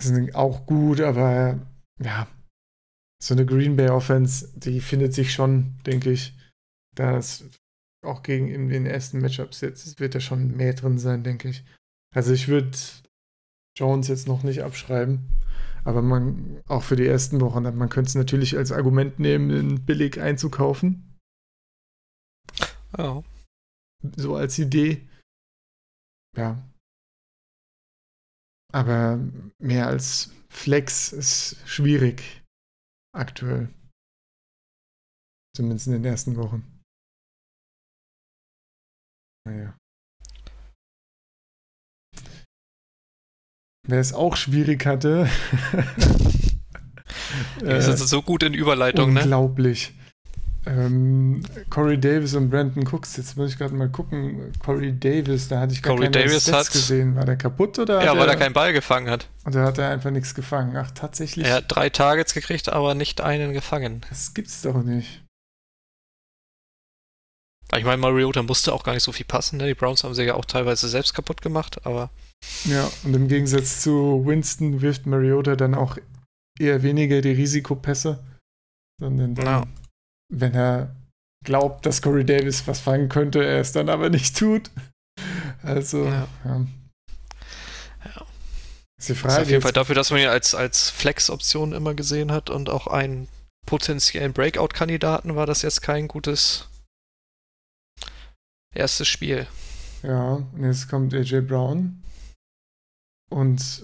[0.00, 1.58] sind auch gut, aber
[2.02, 2.26] ja,
[3.22, 6.36] so eine Green Bay Offense, die findet sich schon, denke ich.
[6.94, 7.44] Da ist
[8.04, 11.64] auch gegen in den ersten Matchups jetzt wird da schon mehr drin sein, denke ich.
[12.14, 12.76] Also ich würde
[13.76, 15.40] Jones jetzt noch nicht abschreiben,
[15.84, 19.84] aber man auch für die ersten Wochen, man könnte es natürlich als Argument nehmen, ihn
[19.86, 21.18] billig einzukaufen,
[22.98, 23.22] Ja.
[24.16, 25.08] so als Idee.
[26.36, 26.62] Ja.
[28.74, 29.18] Aber
[29.58, 32.42] mehr als Flex ist schwierig
[33.14, 33.68] aktuell.
[35.54, 36.82] Zumindest in den ersten Wochen.
[39.46, 39.76] Naja.
[43.92, 45.28] Wer es auch schwierig hatte.
[47.60, 49.20] Wir sind so gut in Überleitung, ne?
[49.20, 49.92] Äh, Unglaublich.
[50.64, 54.50] Ähm, Corey Davis und Brandon Cooks, jetzt muss ich gerade mal gucken.
[54.64, 57.16] Corey Davis, da hatte ich gar Corey keine Davis Stats hat- gesehen.
[57.16, 58.02] War der kaputt oder?
[58.02, 59.28] Ja, weil er keinen Ball gefangen hat.
[59.44, 60.74] Oder hat er einfach nichts gefangen?
[60.74, 61.46] Ach, tatsächlich.
[61.46, 64.00] Er hat drei Targets gekriegt, aber nicht einen gefangen.
[64.08, 65.22] Das gibt's doch nicht.
[67.76, 69.56] Ich meine, Mariota musste auch gar nicht so viel passen.
[69.56, 69.66] Ne?
[69.66, 72.10] Die Browns haben sie ja auch teilweise selbst kaputt gemacht, aber
[72.64, 75.96] Ja, und im Gegensatz zu Winston wirft Mariota dann auch
[76.58, 78.22] eher weniger die Risikopässe,
[79.00, 79.64] sondern dann, Ja.
[80.28, 80.94] wenn er
[81.44, 84.70] glaubt, dass Corey Davis was fangen könnte, er es dann aber nicht tut.
[85.62, 86.28] Also, Ja.
[86.44, 86.66] ja.
[88.04, 88.26] Ja.
[88.98, 92.32] Ist die ist auf jeden Fall dafür, dass man ihn als, als Flex-Option immer gesehen
[92.32, 93.28] hat und auch einen
[93.66, 96.68] potenziellen Breakout-Kandidaten, war das jetzt kein gutes
[98.74, 99.46] erstes Spiel.
[100.02, 102.02] ja, und jetzt kommt AJ Brown
[103.30, 103.82] und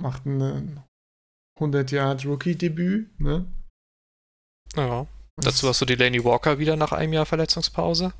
[0.00, 0.82] macht ein
[1.60, 3.46] 100-Yard-Rookie-Debüt, ne?
[4.76, 5.06] Ja.
[5.36, 8.12] Das Dazu hast du die Laney Walker wieder nach einem Jahr Verletzungspause.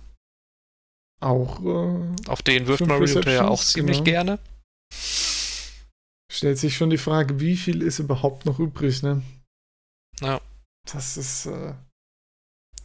[1.21, 4.05] auch äh, Auf den wirft Mariota ja auch ziemlich genau.
[4.05, 4.39] gerne.
[6.31, 9.23] stellt sich schon die Frage, wie viel ist überhaupt noch übrig, ne?
[10.21, 10.41] Ja.
[10.91, 11.47] Das ist.
[11.47, 11.75] Äh,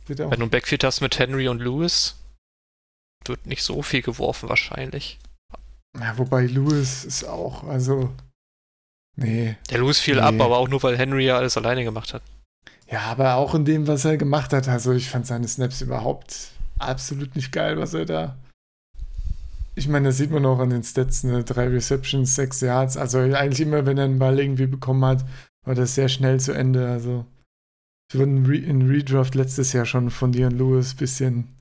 [0.07, 2.16] Wenn du ein Backfield hast mit Henry und Lewis,
[3.25, 5.19] wird nicht so viel geworfen wahrscheinlich.
[5.99, 8.13] Ja, wobei Lewis ist auch, also.
[9.15, 9.55] Nee.
[9.69, 10.21] Der Lewis fiel nee.
[10.21, 12.21] ab, aber auch nur, weil Henry ja alles alleine gemacht hat.
[12.89, 14.67] Ja, aber auch in dem, was er gemacht hat.
[14.67, 18.37] Also ich fand seine Snaps überhaupt absolut nicht geil, was er da.
[19.75, 21.43] Ich meine, das sieht man auch an den Stats, ne?
[21.43, 22.97] Drei Receptions, sechs Yards.
[22.97, 25.25] Also eigentlich immer, wenn er einen Ball irgendwie bekommen hat,
[25.65, 26.87] war das sehr schnell zu Ende.
[26.87, 27.25] Also
[28.09, 31.56] ich wurde in Redraft letztes Jahr schon von Dion Lewis ein bisschen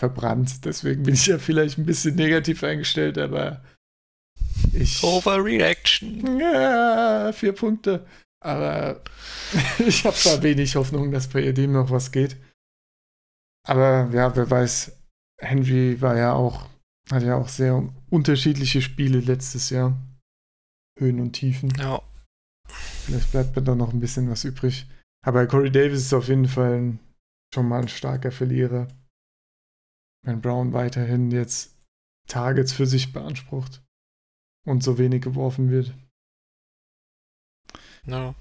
[0.00, 0.64] verbrannt.
[0.64, 3.62] Deswegen bin ich ja vielleicht ein bisschen negativ eingestellt, aber
[4.72, 5.02] ich.
[5.02, 6.40] Overreaction.
[6.40, 8.06] Ja, vier Punkte.
[8.42, 9.02] Aber
[9.86, 12.36] ich habe da wenig Hoffnung, dass bei dem noch was geht.
[13.68, 14.92] Aber ja, wer weiß,
[15.38, 16.68] Henry war ja auch,
[17.10, 19.96] hat ja auch sehr unterschiedliche Spiele letztes Jahr.
[20.98, 21.72] Höhen und Tiefen.
[21.78, 22.02] Ja.
[22.66, 24.86] Vielleicht bleibt mir da noch ein bisschen was übrig.
[25.26, 26.98] Aber Corey Davis ist auf jeden Fall
[27.52, 28.88] schon mal ein starker Verlierer.
[30.22, 31.74] Wenn Brown weiterhin jetzt
[32.28, 33.82] Targets für sich beansprucht
[34.66, 35.94] und so wenig geworfen wird.
[38.04, 38.34] No.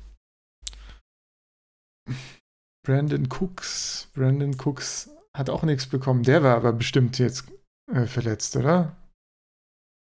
[2.85, 4.09] Brandon Cooks.
[4.13, 6.23] Brandon Cooks hat auch nichts bekommen.
[6.23, 7.45] Der war aber bestimmt jetzt
[7.91, 8.95] äh, verletzt, oder?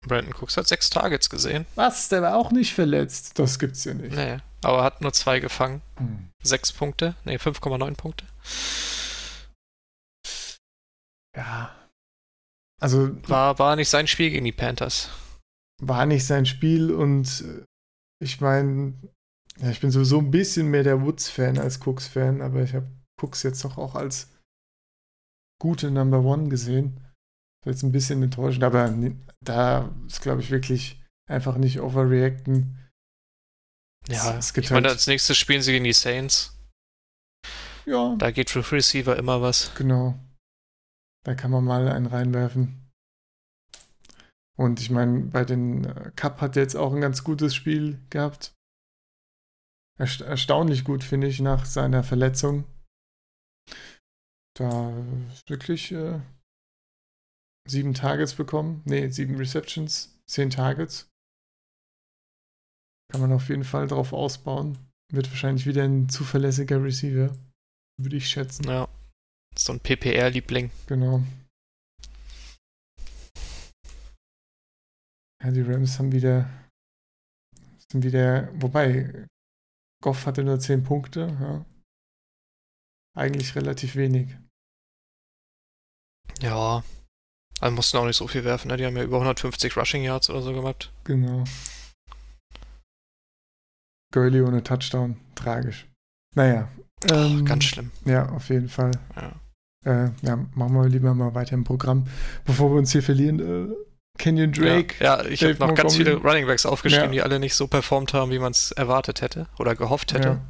[0.07, 1.65] Brandon Cooks hat sechs Targets gesehen.
[1.75, 2.09] Was?
[2.09, 3.37] Der war auch nicht verletzt?
[3.37, 4.15] Das gibt's ja nicht.
[4.15, 5.81] Nee, aber hat nur zwei gefangen.
[5.97, 6.29] Hm.
[6.43, 7.15] Sechs Punkte.
[7.23, 8.25] Nee, 5,9 Punkte.
[11.35, 11.75] Ja.
[12.81, 13.15] Also.
[13.27, 15.09] War, war nicht sein Spiel gegen die Panthers.
[15.81, 17.65] War nicht sein Spiel und äh,
[18.21, 18.93] ich meine,
[19.59, 23.43] ja, ich bin sowieso ein bisschen mehr der Woods-Fan als Cooks-Fan, aber ich habe Cooks
[23.43, 24.29] jetzt doch auch als
[25.59, 26.95] gute Number One gesehen.
[27.61, 28.93] Das war jetzt ein bisschen enttäuschend, aber
[29.41, 32.77] da ist, glaube ich, wirklich einfach nicht overreacten.
[34.07, 36.57] Ja, es, es ich halt meine, als nächstes spielen sie gegen die Saints.
[37.85, 38.15] Ja.
[38.17, 39.73] Da geht für Receiver immer was.
[39.75, 40.19] Genau.
[41.23, 42.89] Da kann man mal einen reinwerfen.
[44.57, 47.99] Und ich meine, bei den äh, Cup hat er jetzt auch ein ganz gutes Spiel
[48.09, 48.53] gehabt
[50.01, 52.65] erstaunlich gut, finde ich, nach seiner Verletzung.
[54.57, 54.93] Da
[55.47, 56.19] wirklich äh,
[57.67, 58.81] sieben Targets bekommen.
[58.85, 61.07] Ne, sieben Receptions, zehn Targets.
[63.11, 64.77] Kann man auf jeden Fall drauf ausbauen.
[65.11, 67.35] Wird wahrscheinlich wieder ein zuverlässiger Receiver.
[67.97, 68.63] Würde ich schätzen.
[68.65, 68.87] Ja.
[69.57, 70.71] So ein PPR-Liebling.
[70.87, 71.23] Genau.
[75.43, 76.49] Ja, die Rams haben wieder.
[77.91, 78.49] Sind wieder.
[78.61, 79.27] Wobei,
[80.01, 81.37] Goff hatte nur 10 Punkte.
[81.39, 81.65] Ja.
[83.17, 84.37] Eigentlich relativ wenig.
[86.39, 86.83] Ja.
[87.59, 88.69] Also mussten auch nicht so viel werfen.
[88.69, 88.77] Ne?
[88.77, 90.93] Die haben ja über 150 Rushing Yards oder so gemacht.
[91.03, 91.43] Genau.
[94.13, 95.19] Gurley ohne Touchdown.
[95.35, 95.87] Tragisch.
[96.35, 96.71] Naja.
[97.09, 97.91] Ähm, oh, ganz schlimm.
[98.05, 98.91] Ja, auf jeden Fall.
[99.15, 99.31] Ja.
[99.83, 102.05] Äh, ja, machen wir lieber mal weiter im Programm.
[102.45, 103.73] Bevor wir uns hier verlieren, äh,
[104.17, 104.95] Kenyon Drake.
[104.99, 107.11] Ja, ja ich habe noch ganz viele Running Backs aufgeschrieben, ja.
[107.11, 110.27] die alle nicht so performt haben, wie man es erwartet hätte oder gehofft hätte.
[110.27, 110.41] Ja.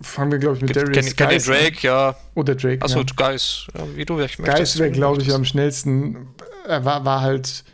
[0.00, 2.16] Fangen wir, glaube ich, mit Ken, Darius Ken, Kenyon Drake, ja.
[2.34, 2.82] Oder Drake.
[2.82, 3.06] Achso, ja.
[3.16, 3.66] Geis.
[3.94, 4.44] wie du möchtest.
[4.44, 6.28] Geis wäre, glaube ich, am schnellsten.
[6.66, 7.64] Er war, war halt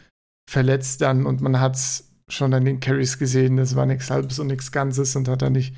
[0.51, 3.57] verletzt dann und man hat es schon an den Carries gesehen.
[3.57, 5.75] Das war nichts Halbes und nichts Ganzes und hat da nicht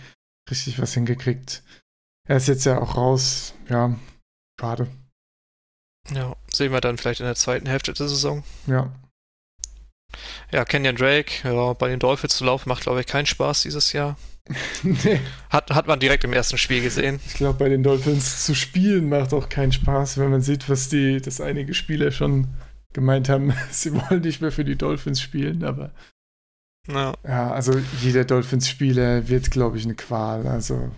[0.50, 1.62] richtig was hingekriegt.
[2.26, 3.54] Er ist jetzt ja auch raus.
[3.68, 3.94] Ja,
[4.58, 4.88] schade.
[6.12, 8.44] Ja, sehen wir dann vielleicht in der zweiten Hälfte der Saison.
[8.66, 8.92] Ja.
[10.52, 13.92] Ja, Kenyon Drake, ja, bei den Dolphins zu laufen, macht, glaube ich, keinen Spaß dieses
[13.92, 14.16] Jahr.
[14.82, 15.20] nee.
[15.50, 17.18] Hat, hat man direkt im ersten Spiel gesehen.
[17.26, 20.88] Ich glaube, bei den Dolphins zu spielen macht auch keinen Spaß, wenn man sieht, was
[20.88, 22.48] die, dass einige Spieler schon
[22.92, 25.92] gemeint haben, sie wollen nicht mehr für die Dolphins spielen, aber.
[26.86, 27.72] Ja, ja also
[28.02, 30.46] jeder Dolphins-Spieler wird, glaube ich, eine Qual.
[30.46, 30.90] Also,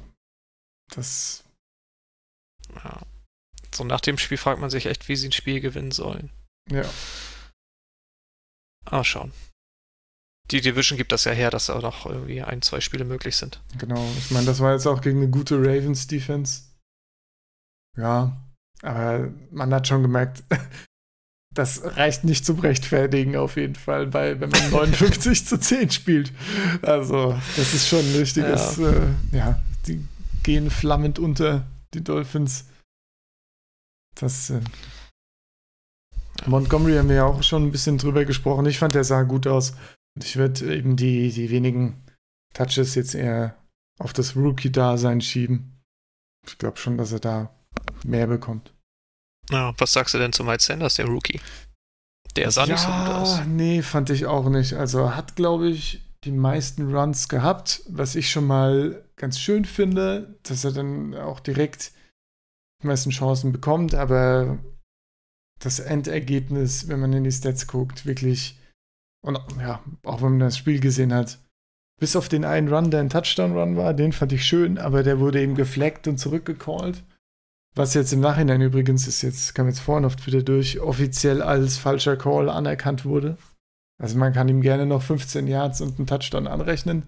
[0.94, 1.44] das.
[2.74, 3.02] Ja.
[3.74, 6.30] So nach dem Spiel fragt man sich echt, wie sie ein Spiel gewinnen sollen.
[6.70, 6.84] Ja.
[8.84, 9.32] Ah, schauen.
[10.50, 13.60] Die Division gibt das ja her, dass da noch irgendwie ein, zwei Spiele möglich sind.
[13.78, 16.62] Genau, ich meine, das war jetzt auch gegen eine gute Ravens-Defense.
[17.98, 18.36] Ja,
[18.82, 20.44] aber man hat schon gemerkt,
[21.54, 26.32] das reicht nicht zum Rechtfertigen auf jeden Fall, weil wenn man 59 zu 10 spielt.
[26.82, 28.90] Also, das ist schon ein richtiges, ja.
[28.90, 30.06] Äh, ja, die
[30.46, 32.66] gehen flammend unter, die Dolphins.
[34.14, 34.60] Das äh,
[36.46, 38.64] Montgomery haben wir ja auch schon ein bisschen drüber gesprochen.
[38.66, 39.72] Ich fand, der sah gut aus.
[40.14, 42.00] Und ich würde eben die, die wenigen
[42.54, 43.56] Touches jetzt eher
[43.98, 45.82] auf das Rookie-Dasein schieben.
[46.46, 47.52] Ich glaube schon, dass er da
[48.04, 48.72] mehr bekommt.
[49.50, 51.40] Ja, was sagst du denn zu Mike Sanders, der Rookie?
[52.36, 53.40] Der sah ja, nicht so gut aus.
[53.46, 54.74] Nee, fand ich auch nicht.
[54.74, 60.38] Also hat, glaube ich, die meisten Runs gehabt, was ich schon mal ganz schön finde,
[60.42, 61.92] dass er dann auch direkt
[62.82, 64.58] die meisten Chancen bekommt, aber
[65.60, 68.58] das Endergebnis, wenn man in die Stats guckt, wirklich,
[69.24, 71.38] und ja, auch wenn man das Spiel gesehen hat,
[71.98, 75.18] bis auf den einen Run, der ein Touchdown-Run war, den fand ich schön, aber der
[75.18, 77.04] wurde eben gefleckt und zurückgecallt.
[77.74, 81.78] Was jetzt im Nachhinein übrigens ist, jetzt kam jetzt vorhin oft wieder durch, offiziell als
[81.78, 83.38] falscher Call anerkannt wurde.
[84.02, 87.04] Also man kann ihm gerne noch 15 Yards und einen Touchdown anrechnen,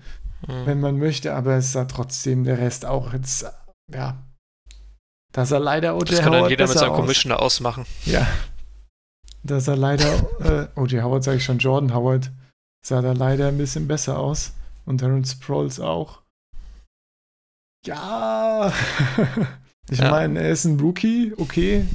[0.46, 0.66] mhm.
[0.66, 3.46] wenn man möchte, aber es sah trotzdem der Rest auch jetzt,
[3.92, 4.16] ja,
[5.32, 6.10] dass er leider O.J.
[6.10, 6.96] Das kann Howard dann jeder mit seinem aus.
[6.96, 7.86] Commissioner ausmachen.
[8.04, 8.26] Ja.
[9.42, 10.10] Dass er leider,
[10.40, 11.02] äh, O.J.
[11.02, 12.30] Howard sage ich schon, Jordan Howard,
[12.84, 14.52] sah da leider ein bisschen besser aus.
[14.84, 16.22] Und Terrence Sproles auch.
[17.84, 18.72] Ja.
[19.90, 20.10] Ich ja.
[20.10, 21.86] meine, er ist ein Rookie, okay.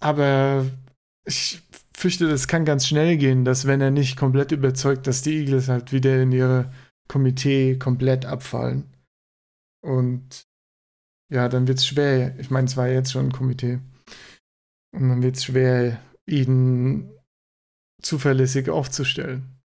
[0.00, 0.66] Aber
[1.24, 1.62] ich
[2.00, 5.68] fürchte, das kann ganz schnell gehen, dass wenn er nicht komplett überzeugt, dass die Eagles
[5.68, 6.72] halt wieder in ihre
[7.08, 8.92] Komitee komplett abfallen.
[9.82, 10.46] Und
[11.32, 12.38] ja, dann wird es schwer.
[12.38, 13.80] Ich meine, es war jetzt schon ein Komitee.
[14.92, 17.10] Und dann wird es schwer, ihn
[18.02, 19.60] zuverlässig aufzustellen.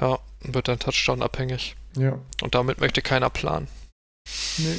[0.00, 1.76] Ja, wird dann Touchdown abhängig.
[1.96, 2.18] Ja.
[2.42, 3.68] Und damit möchte keiner planen.
[4.58, 4.78] Nee.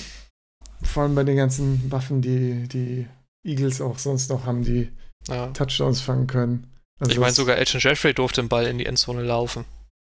[0.84, 3.08] Vor allem bei den ganzen Waffen, die die
[3.44, 4.92] Eagles auch sonst noch haben, die
[5.28, 5.48] ja.
[5.48, 6.68] Touchdowns fangen können.
[7.00, 9.66] Also ich meine, sogar Elton Jeffrey durfte den Ball in die Endzone laufen.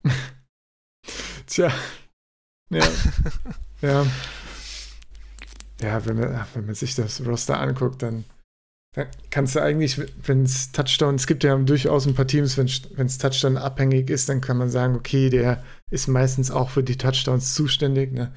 [1.47, 1.71] Tja.
[2.69, 2.87] Ja.
[3.81, 4.05] ja.
[5.81, 8.23] Ja, wenn man, wenn man sich das Roster anguckt, dann,
[8.95, 12.67] dann kannst du eigentlich, wenn es Touchdown, es gibt ja durchaus ein paar Teams, wenn
[13.05, 16.97] es Touchdown abhängig ist, dann kann man sagen, okay, der ist meistens auch für die
[16.97, 18.11] Touchdowns zuständig.
[18.11, 18.31] Ne?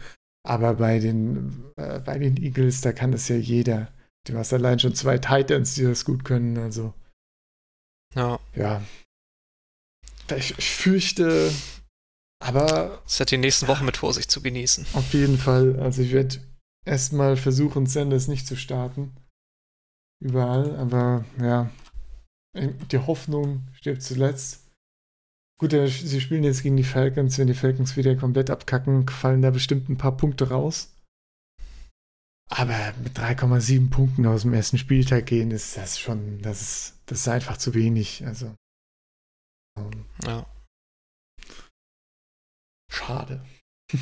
[0.47, 3.89] Aber bei den, äh, bei den Eagles, da kann das ja jeder.
[4.25, 6.57] Du hast allein schon zwei Titans, die das gut können.
[6.59, 6.95] Also.
[8.15, 8.41] Ja.
[8.55, 8.83] Ja.
[10.35, 11.53] Ich, ich fürchte,
[12.43, 13.03] aber.
[13.07, 14.87] Es hat die nächsten Wochen mit Vorsicht zu genießen.
[14.95, 15.79] Auf jeden Fall.
[15.79, 16.41] Also ich werde
[16.87, 19.15] erstmal versuchen, Sanders nicht zu starten.
[20.21, 20.77] Überall.
[20.77, 21.71] Aber ja.
[22.57, 24.71] Die Hoffnung stirbt zuletzt.
[25.59, 27.39] Gut, sie spielen jetzt gegen die Falcons.
[27.39, 30.94] Wenn die Falcons wieder komplett abkacken, fallen da bestimmt ein paar Punkte raus.
[32.51, 37.21] Aber mit 3,7 Punkten aus dem ersten Spieltag gehen, ist das schon, das ist, das
[37.21, 38.25] ist einfach zu wenig.
[38.27, 38.55] Also.
[40.25, 40.47] Ja.
[42.91, 43.45] Schade.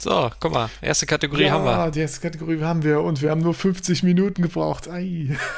[0.00, 1.90] so, guck mal, erste Kategorie ja, haben wir.
[1.90, 4.88] Die erste Kategorie haben wir und wir haben nur 50 Minuten gebraucht.
[4.88, 5.36] Ei.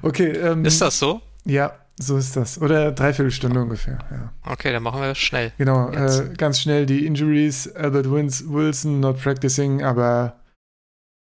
[0.00, 0.30] Okay.
[0.30, 1.20] Ähm, ist das so?
[1.44, 2.60] Ja, so ist das.
[2.60, 4.32] Oder dreiviertel ungefähr, ja.
[4.50, 5.52] Okay, dann machen wir schnell.
[5.58, 7.68] Genau, äh, ganz schnell die Injuries.
[7.74, 10.40] Albert Wilson not practicing, aber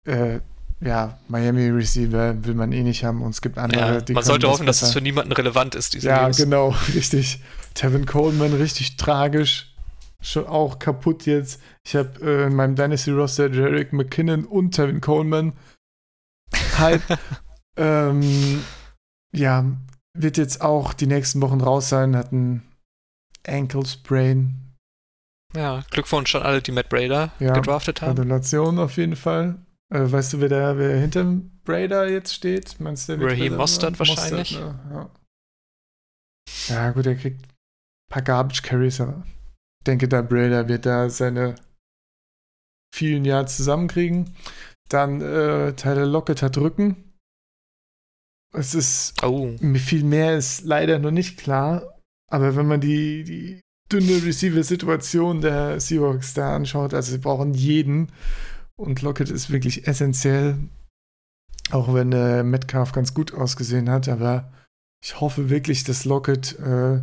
[0.06, 0.40] äh,
[0.82, 4.24] ja, Miami Receiver will man eh nicht haben und es gibt andere, ja, die Man
[4.24, 4.82] sollte hoffen, besser.
[4.82, 6.38] dass es für niemanden relevant ist, diese Ja, News.
[6.38, 7.42] genau, richtig.
[7.74, 9.72] Tevin Coleman richtig tragisch.
[10.22, 11.62] Schon auch kaputt jetzt.
[11.84, 15.54] Ich habe äh, in meinem Dynasty-Roster Jarek McKinnon und Tevin Coleman.
[16.78, 17.02] Halt.
[17.78, 18.64] ähm,
[19.34, 19.66] ja,
[20.16, 22.64] wird jetzt auch die nächsten Wochen raus sein, hat ein
[23.48, 24.74] Ankle Sprain.
[25.56, 28.16] Ja, Glückwunsch an alle, die Matt Brader ja, gedraftet haben.
[28.16, 29.60] Gratulation auf jeden Fall.
[29.94, 32.80] Äh, weißt du, wer, der, wer hinterm Brader jetzt steht?
[32.80, 34.60] Meinst du, Raheem Mostert wahrscheinlich.
[34.60, 35.10] Mostert, ne?
[36.70, 36.76] ja.
[36.76, 36.92] ja.
[36.92, 37.50] gut, er kriegt ein
[38.10, 41.56] paar Garbage Carries, aber ich denke, der Brader wird da seine
[42.94, 44.36] vielen Jahre zusammenkriegen.
[44.90, 47.05] Dann äh, Tyler Lockett hat Rücken.
[48.56, 49.52] Es ist oh.
[49.76, 52.00] viel mehr ist leider noch nicht klar,
[52.32, 58.12] aber wenn man die, die dünne Receiver-Situation der Seahawks da anschaut, also sie brauchen jeden
[58.78, 60.58] und Lockett ist wirklich essentiell,
[61.72, 64.52] auch wenn äh, Metcalf ganz gut ausgesehen hat, aber
[65.04, 67.02] ich hoffe wirklich, dass Lockett äh,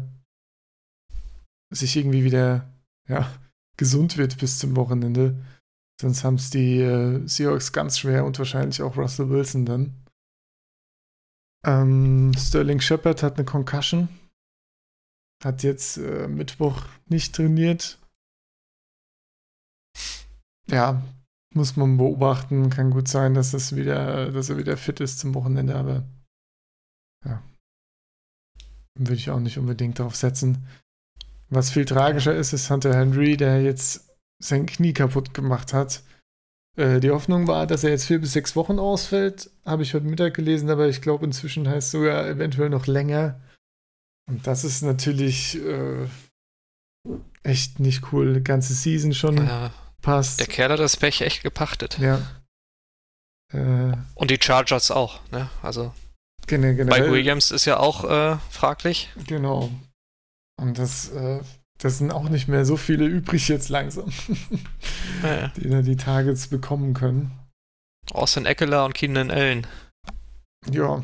[1.70, 2.68] sich irgendwie wieder
[3.08, 3.30] ja,
[3.76, 5.38] gesund wird bis zum Wochenende.
[6.00, 10.01] Sonst haben es die äh, Seahawks ganz schwer und wahrscheinlich auch Russell Wilson dann.
[11.64, 14.08] Ähm, Sterling Shepard hat eine Concussion.
[15.44, 17.98] Hat jetzt äh, Mittwoch nicht trainiert.
[20.68, 21.02] Ja,
[21.54, 22.70] muss man beobachten.
[22.70, 26.04] Kann gut sein, dass, es wieder, dass er wieder fit ist zum Wochenende, aber
[27.24, 27.42] ja.
[28.94, 30.66] Würde ich auch nicht unbedingt darauf setzen.
[31.48, 36.02] Was viel tragischer ist, ist Hunter Henry, der jetzt sein Knie kaputt gemacht hat.
[36.76, 39.50] Äh, die Hoffnung war, dass er jetzt vier bis sechs Wochen ausfällt.
[39.64, 43.40] Habe ich heute Mittag gelesen, aber ich glaube, inzwischen heißt es sogar eventuell noch länger.
[44.28, 46.06] Und das ist natürlich äh,
[47.42, 48.34] echt nicht cool.
[48.34, 50.40] Die ganze Season schon ja, passt.
[50.40, 51.98] Der Kerl hat das Pech echt gepachtet.
[51.98, 52.22] Ja.
[53.52, 55.50] Äh, Und die Chargers auch, ne?
[55.62, 55.92] Also.
[56.46, 59.10] Generell, Bei Williams ist ja auch äh, fraglich.
[59.26, 59.70] Genau.
[60.60, 61.40] Und das, äh,
[61.82, 64.10] das sind auch nicht mehr so viele übrig jetzt langsam,
[65.22, 65.48] Ja.
[65.56, 67.32] die da die Targets bekommen können.
[68.12, 69.66] Austin Eckler und Keenan Allen
[70.70, 71.02] Ja,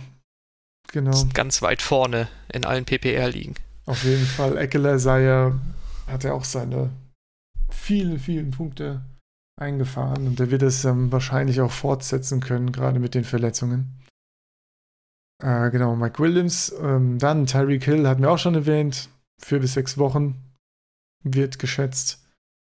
[0.93, 1.12] genau.
[1.12, 3.55] sind ganz weit vorne in allen PPR-Ligen.
[3.87, 4.57] Auf jeden Fall.
[4.57, 5.59] Eckler sei ja,
[6.07, 6.91] hat ja auch seine
[7.70, 9.03] vielen, vielen Punkte
[9.61, 13.95] eingefahren und er wird es ähm, wahrscheinlich auch fortsetzen können, gerade mit den Verletzungen.
[15.43, 19.09] Äh, genau, Mike Williams, ähm, dann Tyreek Hill hatten wir auch schon erwähnt,
[19.43, 20.35] vier bis sechs Wochen
[21.23, 22.25] wird geschätzt.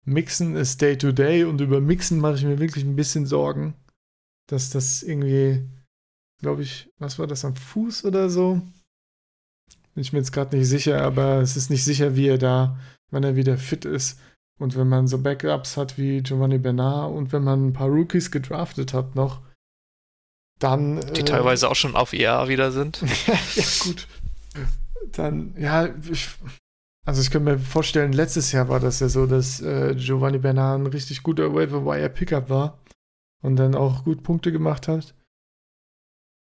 [0.05, 3.75] Mixen ist Day to Day und über Mixen mache ich mir wirklich ein bisschen Sorgen,
[4.49, 5.69] dass das irgendwie,
[6.41, 8.63] glaube ich, was war das am Fuß oder so?
[9.95, 12.79] Bin ich mir jetzt gerade nicht sicher, aber es ist nicht sicher, wie er da,
[13.11, 14.19] wann er wieder fit ist.
[14.59, 18.31] Und wenn man so Backups hat wie Giovanni Bernard und wenn man ein paar Rookies
[18.31, 19.41] gedraftet hat noch,
[20.59, 21.01] dann.
[21.15, 23.01] Die äh, teilweise auch schon auf IR wieder sind.
[23.27, 24.07] ja, gut.
[25.13, 26.29] Dann, ja, ich,
[27.07, 30.81] also ich kann mir vorstellen, letztes Jahr war das ja so, dass äh, Giovanni Bernard
[30.81, 32.79] ein richtig guter Waiver Wire Pickup war
[33.43, 35.15] und dann auch gut Punkte gemacht hat.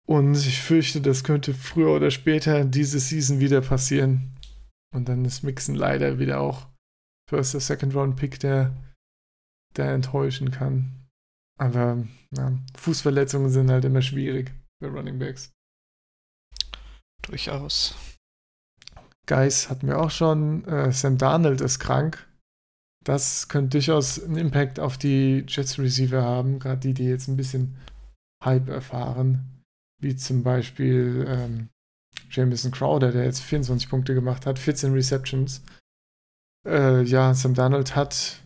[0.06, 4.36] Und ich fürchte, das könnte früher oder später diese Season wieder passieren.
[4.94, 6.68] Und dann ist Mixen leider wieder auch
[7.30, 8.76] First oder Second Round Pick, der,
[9.76, 11.08] der enttäuschen kann.
[11.58, 12.04] Aber
[12.36, 15.52] ja, Fußverletzungen sind halt immer schwierig bei Running Backs.
[17.22, 17.94] Durchaus.
[19.26, 20.64] Guys hatten wir auch schon.
[20.64, 22.26] Äh, Sam Darnold ist krank.
[23.04, 27.36] Das könnte durchaus einen Impact auf die Jets Receiver haben, gerade die, die jetzt ein
[27.36, 27.76] bisschen
[28.44, 29.62] Hype erfahren.
[30.00, 31.68] Wie zum Beispiel ähm,
[32.30, 35.62] Jamison Crowder, der jetzt 24 Punkte gemacht hat, 14 Receptions.
[36.66, 38.40] Äh, ja, Sam Darnold hat,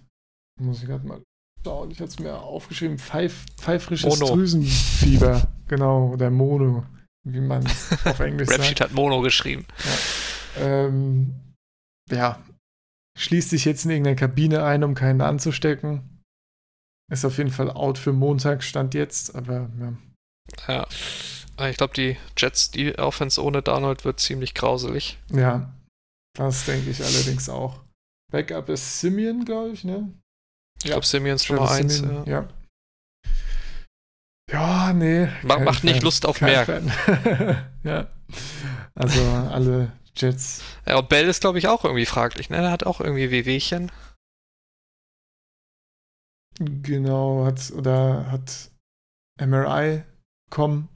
[0.60, 1.22] muss ich gerade mal
[1.64, 4.34] schauen, ich hatte es mir aufgeschrieben, pfeif, pfeifrisches Mono.
[4.34, 5.48] Drüsenfieber.
[5.68, 6.84] Genau, oder Mono,
[7.24, 7.66] wie man
[8.04, 8.60] auf Englisch sagt.
[8.60, 9.66] Rapsheet hat Mono geschrieben.
[10.58, 11.34] Ähm,
[12.10, 12.42] ja,
[13.18, 16.22] schließt sich jetzt in irgendeiner Kabine ein, um keinen anzustecken.
[17.10, 19.92] Ist auf jeden Fall out für Montag, stand jetzt, aber ja.
[20.68, 20.86] Ja.
[21.56, 25.18] Aber Ich glaube, die Jets, die Offense ohne Darnold wird ziemlich grauselig.
[25.32, 25.72] Ja,
[26.36, 27.80] das denke ich allerdings auch.
[28.32, 30.12] Backup ist Simeon, glaube ich, ne?
[30.78, 31.94] Ich glaube, Simeons Nummer Travis 1.
[31.96, 32.32] Simeon, Ja.
[32.42, 32.48] ja.
[34.52, 35.28] Ja, nee.
[35.42, 37.68] Macht nicht Fan, Lust auf kein mehr.
[37.82, 38.06] Ja.
[38.94, 40.62] Also alle Jets.
[40.86, 42.50] ja, und Bell ist, glaube ich, auch irgendwie fraglich.
[42.50, 42.60] Ne?
[42.60, 43.90] Der hat auch irgendwie Wehwehchen.
[46.58, 48.70] Genau, hat oder hat
[49.38, 50.04] MRI
[50.50, 50.88] kommen,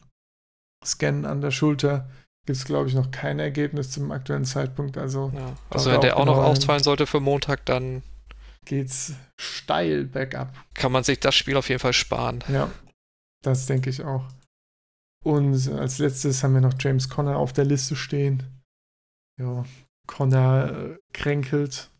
[0.84, 2.08] Scan an der Schulter.
[2.46, 4.96] Gibt es, glaube ich, noch kein Ergebnis zum aktuellen Zeitpunkt.
[4.96, 5.54] Also Ja.
[5.68, 8.02] Also, wenn der auch auch noch genau ausfallen sollte für Montag, dann
[8.64, 10.54] geht's steil bergab.
[10.74, 12.42] kann man sich das Spiel auf jeden Fall sparen.
[12.48, 12.70] Ja,
[13.42, 14.24] das denke ich auch.
[15.22, 18.59] Und als letztes haben wir noch James Conner auf der Liste stehen.
[19.40, 19.64] Ja,
[20.06, 21.90] Conner äh, kränkelt.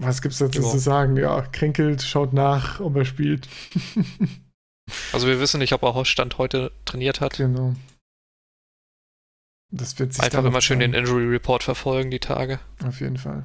[0.00, 0.68] Was gibt's dazu Ja.
[0.70, 1.16] zu sagen?
[1.16, 3.48] Ja, kränkelt, schaut nach, ob er spielt.
[5.12, 7.36] Also wir wissen nicht, ob er Stand heute trainiert hat.
[7.36, 7.74] genau.
[9.70, 11.06] Das wird sich Einfach immer schön den zeigen.
[11.06, 12.58] Injury Report verfolgen, die Tage.
[12.84, 13.44] Auf jeden Fall.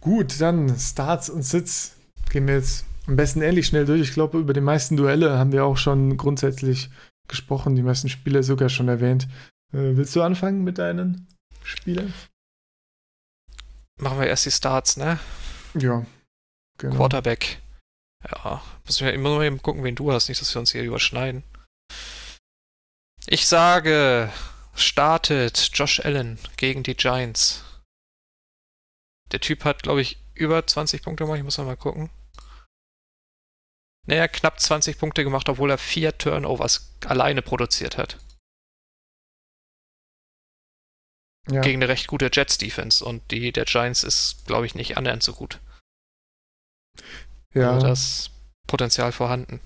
[0.00, 1.96] Gut, dann Starts und Sits.
[2.30, 4.00] Gehen wir jetzt am besten ähnlich schnell durch.
[4.00, 6.88] Ich glaube, über die meisten Duelle haben wir auch schon grundsätzlich
[7.30, 9.24] gesprochen, die meisten Spieler sogar schon erwähnt.
[9.72, 11.26] Äh, willst du anfangen mit deinen
[11.62, 12.12] Spielern?
[13.98, 15.18] Machen wir erst die Starts, ne?
[15.74, 16.04] Ja,
[16.78, 16.96] genau.
[16.96, 17.60] Quarterback.
[18.28, 20.82] Ja, müssen wir immer mal eben gucken, wen du hast, nicht, dass wir uns hier
[20.82, 21.42] überschneiden.
[23.26, 24.30] Ich sage,
[24.74, 27.64] startet Josh Allen gegen die Giants.
[29.32, 31.38] Der Typ hat, glaube ich, über 20 Punkte gemacht.
[31.38, 32.10] Ich muss noch mal gucken.
[34.06, 38.18] Naja, knapp 20 Punkte gemacht, obwohl er vier Turnovers alleine produziert hat.
[41.50, 43.04] Ja, Gegen eine recht gute Jets-Defense.
[43.04, 45.60] Und die der Giants ist, glaube ich, nicht annähernd so gut.
[47.54, 47.72] ja.
[47.74, 48.30] Also das
[48.66, 49.60] Potenzial vorhanden.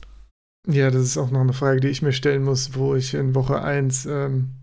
[0.66, 3.34] ja, das ist auch noch eine Frage, die ich mir stellen muss, wo ich in
[3.34, 4.54] Woche 1 ähm,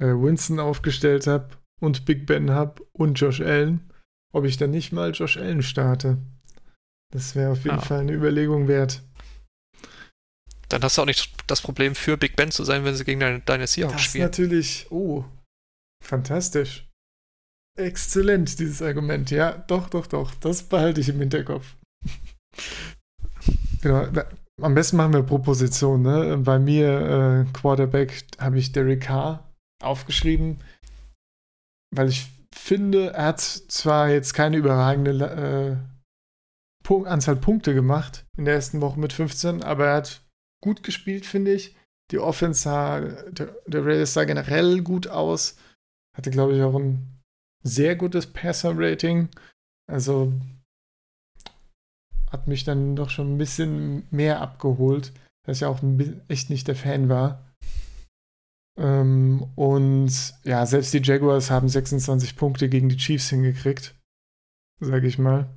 [0.00, 1.50] äh, Winston aufgestellt habe
[1.80, 3.92] und Big Ben habe und Josh Allen,
[4.32, 6.18] ob ich dann nicht mal Josh Allen starte.
[7.12, 7.80] Das wäre auf jeden Ja.
[7.82, 9.02] Fall eine Überlegung wert.
[10.68, 13.20] Dann hast du auch nicht das Problem, für Big Ben zu sein, wenn sie gegen
[13.20, 14.24] deine, deine Seahawks Das spielen.
[14.24, 15.24] natürlich, oh,
[16.04, 16.86] fantastisch.
[17.78, 19.30] Exzellent, dieses Argument.
[19.30, 20.34] Ja, doch, doch, doch.
[20.34, 21.76] Das behalte ich im Hinterkopf.
[23.80, 24.08] genau.
[24.60, 26.02] Am besten machen wir Proposition.
[26.02, 26.36] Ne?
[26.38, 29.48] Bei mir, äh, Quarterback, habe ich Derek Carr
[29.82, 30.60] aufgeschrieben,
[31.94, 35.97] weil ich finde, er hat zwar jetzt keine überragende äh,
[37.06, 40.22] Anzahl Punkte gemacht in der ersten Woche mit 15, aber er hat
[40.62, 41.76] gut gespielt, finde ich.
[42.10, 45.56] Die Offense sah, der, der Raiders sah generell gut aus.
[46.16, 47.20] Hatte, glaube ich, auch ein
[47.62, 49.28] sehr gutes Passer-Rating.
[49.90, 50.32] Also
[52.30, 55.12] hat mich dann doch schon ein bisschen mehr abgeholt,
[55.46, 55.80] dass ich auch
[56.28, 57.44] echt nicht der Fan war.
[58.78, 63.94] Ähm, und ja, selbst die Jaguars haben 26 Punkte gegen die Chiefs hingekriegt,
[64.80, 65.48] sage ich mal.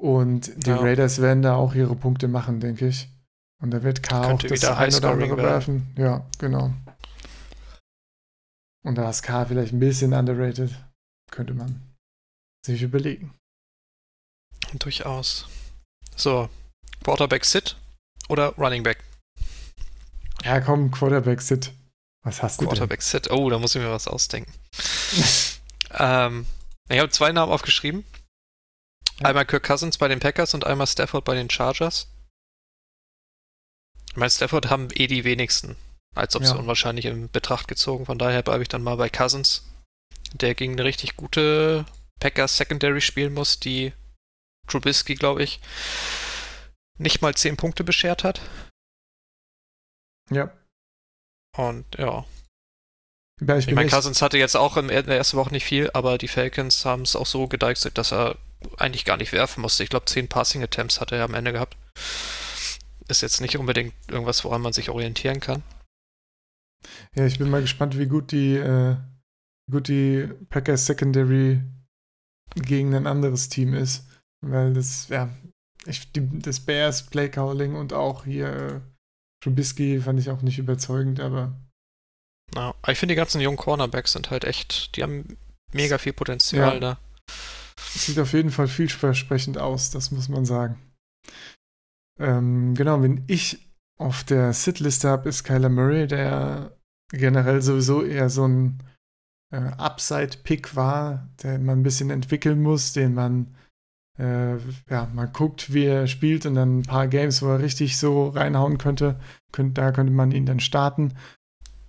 [0.00, 0.76] Und die ja.
[0.76, 3.08] Raiders werden da auch ihre Punkte machen, denke ich.
[3.60, 5.92] Und da wird K auch das ein oder andere werfen.
[5.96, 6.72] Ja, genau.
[8.84, 10.70] Und da ist K vielleicht ein bisschen underrated.
[11.30, 11.82] Könnte man
[12.64, 13.34] sich überlegen.
[14.78, 15.48] Durchaus.
[16.14, 16.48] So,
[17.02, 17.76] Quarterback Sit
[18.28, 19.02] oder Running Back?
[20.44, 21.72] Ja, komm, Quarterback Sit.
[22.24, 23.06] Was hast du Quarterback denn?
[23.06, 23.30] Sit.
[23.30, 24.52] Oh, da muss ich mir was ausdenken.
[25.92, 26.46] ähm,
[26.88, 28.04] ich habe zwei Namen aufgeschrieben.
[29.22, 32.08] Einmal Kirk Cousins bei den Packers und einmal Stafford bei den Chargers.
[34.10, 35.76] Ich meine, Stafford haben eh die wenigsten
[36.14, 36.66] als Option ja.
[36.66, 38.06] wahrscheinlich in Betracht gezogen.
[38.06, 39.64] Von daher bleibe ich dann mal bei Cousins,
[40.34, 41.84] der gegen eine richtig gute
[42.20, 43.92] Packers Secondary spielen muss, die
[44.66, 45.60] Trubisky, glaube ich,
[46.98, 48.40] nicht mal 10 Punkte beschert hat.
[50.30, 50.52] Ja.
[51.56, 52.24] Und ja.
[53.40, 56.18] ja ich, ich meine, Cousins hatte jetzt auch in der ersten Woche nicht viel, aber
[56.18, 58.36] die Falcons haben es auch so gedeichselt, dass er
[58.76, 59.82] eigentlich gar nicht werfen musste.
[59.82, 61.76] Ich glaube, 10 Passing Attempts hat er am Ende gehabt.
[63.08, 65.62] Ist jetzt nicht unbedingt irgendwas, woran man sich orientieren kann.
[67.14, 68.96] Ja, ich bin mal gespannt, wie gut die, äh,
[69.70, 71.62] gut die Packers Secondary
[72.54, 74.06] gegen ein anderes Team ist.
[74.40, 75.28] Weil das, ja,
[75.86, 78.80] ich, die, das Bears Play Calling und auch hier äh,
[79.42, 81.56] Trubisky fand ich auch nicht überzeugend, aber.
[82.54, 85.36] Ja, ich finde, die ganzen jungen Cornerbacks sind halt echt, die haben
[85.72, 86.80] mega viel Potenzial ja.
[86.80, 86.98] da.
[87.88, 90.78] Sieht auf jeden Fall vielversprechend aus, das muss man sagen.
[92.18, 93.68] Ähm, genau, wenn ich
[93.98, 96.76] auf der Sit-Liste habe, ist Kyler Murray, der
[97.10, 98.82] generell sowieso eher so ein
[99.50, 103.54] äh, Upside-Pick war, den man ein bisschen entwickeln muss, den man
[104.18, 104.56] äh,
[104.90, 108.28] ja, man guckt, wie er spielt und dann ein paar Games, wo er richtig so
[108.28, 109.18] reinhauen könnte,
[109.52, 111.14] könnt, da könnte man ihn dann starten.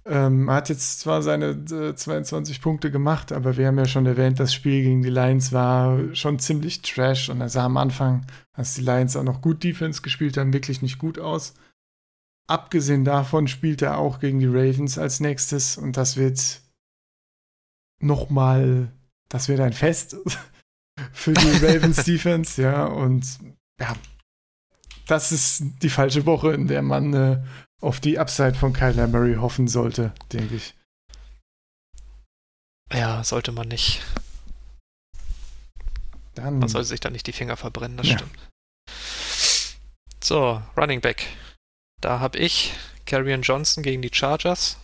[0.09, 4.07] Ähm, er hat jetzt zwar seine äh, 22 Punkte gemacht, aber wir haben ja schon
[4.07, 8.25] erwähnt, das Spiel gegen die Lions war schon ziemlich trash und er sah am Anfang,
[8.51, 11.53] als die Lions auch noch gut Defense gespielt haben, wirklich nicht gut aus.
[12.47, 16.61] Abgesehen davon spielt er auch gegen die Ravens als nächstes und das wird
[18.01, 18.91] nochmal,
[19.29, 20.15] das wird ein Fest
[21.13, 23.37] für die Ravens Defense, ja, und
[23.79, 23.95] ja,
[25.05, 27.43] das ist die falsche Woche, in der man äh,
[27.81, 30.75] auf die Upside von Kyler Murray hoffen sollte, denke ich.
[32.91, 34.01] Ja, sollte man nicht.
[36.35, 38.17] Dann, man sollte sich da nicht die Finger verbrennen, das ja.
[38.17, 38.37] stimmt.
[40.23, 41.27] So, Running Back.
[42.01, 42.73] Da habe ich
[43.05, 44.77] Carrion Johnson gegen die Chargers.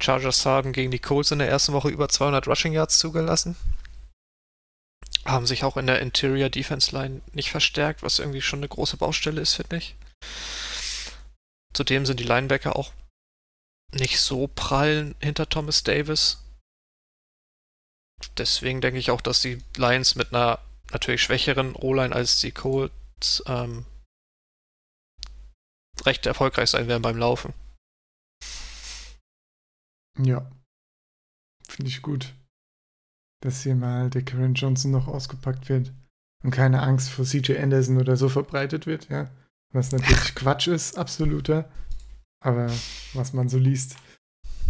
[0.00, 3.56] Chargers haben gegen die Colts in der ersten Woche über 200 Rushing Yards zugelassen.
[5.24, 8.96] Haben sich auch in der Interior Defense Line nicht verstärkt, was irgendwie schon eine große
[8.96, 9.96] Baustelle ist, finde ich.
[11.76, 12.94] Zudem sind die Linebacker auch
[13.92, 16.42] nicht so prall hinter Thomas Davis.
[18.38, 20.58] Deswegen denke ich auch, dass die Lions mit einer
[20.90, 23.84] natürlich schwächeren O-Line als die Colts ähm,
[26.06, 27.52] recht erfolgreich sein werden beim Laufen.
[30.18, 30.50] Ja.
[31.68, 32.32] Finde ich gut.
[33.42, 35.92] Dass hier mal der Karen Johnson noch ausgepackt wird
[36.42, 39.30] und keine Angst vor CJ Anderson oder so verbreitet wird, ja.
[39.72, 41.68] Was natürlich Quatsch ist, absoluter.
[42.40, 42.70] Aber
[43.14, 43.96] was man so liest.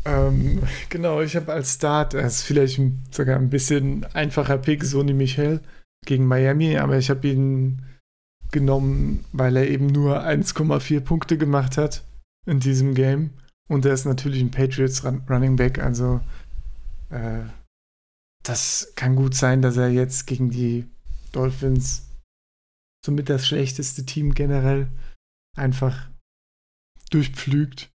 [0.04, 2.80] Ähm, genau, ich habe als Start, das ist vielleicht
[3.10, 5.60] sogar ein bisschen einfacher Pick, Sony Michel
[6.04, 7.82] gegen Miami, aber ich habe ihn
[8.52, 12.04] genommen, weil er eben nur 1,4 Punkte gemacht hat
[12.46, 13.30] in diesem Game.
[13.68, 16.20] Und er ist natürlich ein Patriots Running Back, also
[17.10, 17.42] äh,
[18.44, 20.86] das kann gut sein, dass er jetzt gegen die
[21.32, 22.05] Dolphins
[23.06, 24.88] somit das schlechteste Team generell
[25.56, 26.10] einfach
[27.10, 27.90] durchpflügt.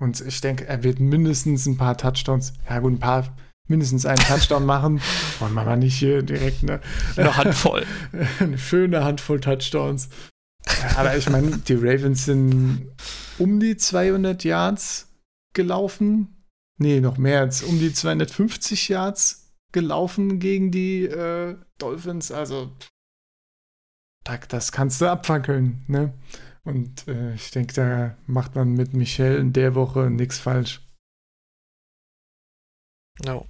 [0.00, 3.36] Und ich denke, er wird mindestens ein paar Touchdowns, ja gut, ein paar
[3.68, 5.00] mindestens einen Touchdown machen.
[5.38, 6.80] Wollen wir mal nicht hier direkt eine,
[7.16, 7.86] eine Handvoll.
[8.40, 10.08] eine schöne Handvoll Touchdowns.
[10.96, 12.88] Aber ich meine, die Ravens sind
[13.38, 15.08] um die 200 Yards
[15.54, 16.44] gelaufen.
[16.78, 22.30] Nee, noch mehr als um die 250 Yards gelaufen gegen die äh, Dolphins.
[22.32, 22.72] Also,
[24.48, 26.12] das kannst du abfackeln, ne?
[26.64, 30.82] Und äh, ich denke, da macht man mit Michel in der Woche nichts falsch.
[33.24, 33.48] No.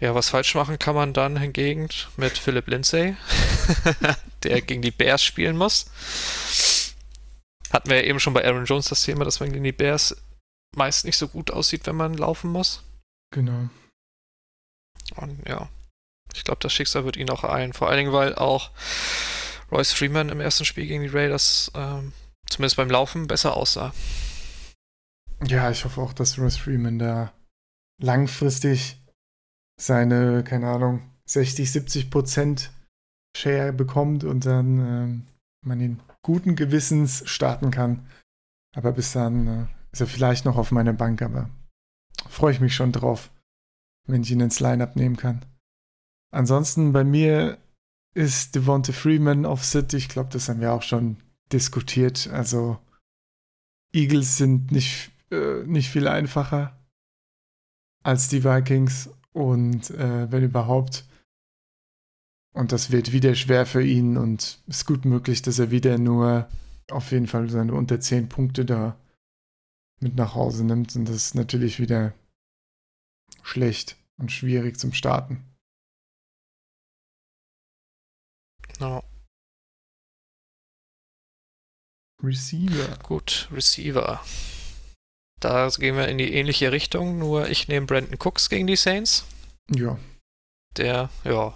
[0.00, 3.16] Ja, was falsch machen kann man dann hingegen mit Philip Lindsay,
[4.42, 5.86] der gegen die Bears spielen muss.
[7.70, 10.16] Hatten wir ja eben schon bei Aaron Jones das Thema, dass man gegen die Bears
[10.76, 12.82] meist nicht so gut aussieht, wenn man laufen muss.
[13.32, 13.70] Genau.
[15.16, 15.68] Und ja,
[16.34, 17.72] ich glaube, das Schicksal wird ihn auch eilen.
[17.72, 18.70] Vor allen Dingen, weil auch
[19.70, 22.12] Royce Freeman im ersten Spiel gegen die Raiders ähm,
[22.48, 23.92] zumindest beim Laufen besser aussah.
[25.46, 27.32] Ja, ich hoffe auch, dass Royce Freeman da
[28.00, 28.96] langfristig
[29.80, 32.70] seine, keine Ahnung, 60, 70 Prozent
[33.36, 35.26] Share bekommt und dann ähm,
[35.64, 38.06] man ihn guten Gewissens starten kann.
[38.76, 41.50] Aber bis dann äh, ist er vielleicht noch auf meiner Bank, aber
[42.28, 43.30] freue ich mich schon drauf,
[44.06, 45.44] wenn ich ihn ins Line-Up nehmen kann.
[46.34, 47.58] Ansonsten bei mir
[48.12, 49.94] ist Devonta Freeman auf Sit.
[49.94, 51.16] Ich glaube, das haben wir auch schon
[51.52, 52.28] diskutiert.
[52.28, 52.78] Also
[53.92, 56.76] Eagles sind nicht, äh, nicht viel einfacher
[58.02, 61.04] als die Vikings und äh, wenn überhaupt.
[62.52, 66.48] Und das wird wieder schwer für ihn und ist gut möglich, dass er wieder nur
[66.90, 68.96] auf jeden Fall seine unter 10 Punkte da
[70.00, 70.96] mit nach Hause nimmt.
[70.96, 72.12] Und das ist natürlich wieder
[73.42, 75.53] schlecht und schwierig zum Starten.
[78.80, 79.02] No.
[82.22, 82.98] Receiver.
[83.02, 84.20] Gut, Receiver.
[85.40, 89.24] Da gehen wir in die ähnliche Richtung, nur ich nehme Brandon Cooks gegen die Saints.
[89.70, 89.98] Ja.
[90.76, 91.54] Der, ja,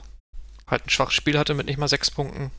[0.66, 2.50] halt ein schwaches Spiel hatte mit nicht mal sechs Punkten.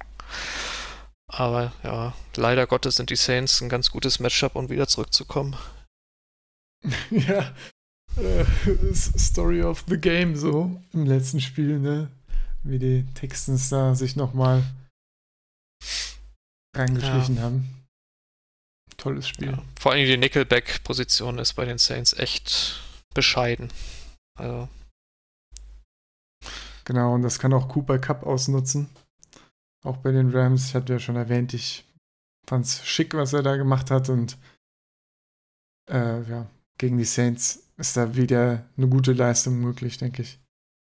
[1.27, 5.55] Aber ja, leider Gottes sind die Saints ein ganz gutes Matchup, um wieder zurückzukommen.
[7.11, 7.53] ja,
[8.17, 8.45] äh,
[8.93, 12.09] Story of the Game so im letzten Spiel, ne?
[12.63, 14.63] Wie die Texans da sich nochmal
[16.75, 17.41] reingeschlichen ja.
[17.43, 17.85] haben.
[18.97, 19.51] Tolles Spiel.
[19.51, 19.63] Ja.
[19.79, 22.81] Vor allem die Nickelback-Position ist bei den Saints echt
[23.13, 23.69] bescheiden.
[24.37, 24.67] Also.
[26.83, 28.89] Genau, und das kann auch Cooper Cup ausnutzen.
[29.83, 30.67] Auch bei den Rams.
[30.67, 31.85] Ich hatte ja schon erwähnt, ich
[32.47, 34.09] fand es schick, was er da gemacht hat.
[34.09, 34.37] Und
[35.89, 36.47] äh, ja,
[36.77, 40.39] gegen die Saints ist da wieder eine gute Leistung möglich, denke ich.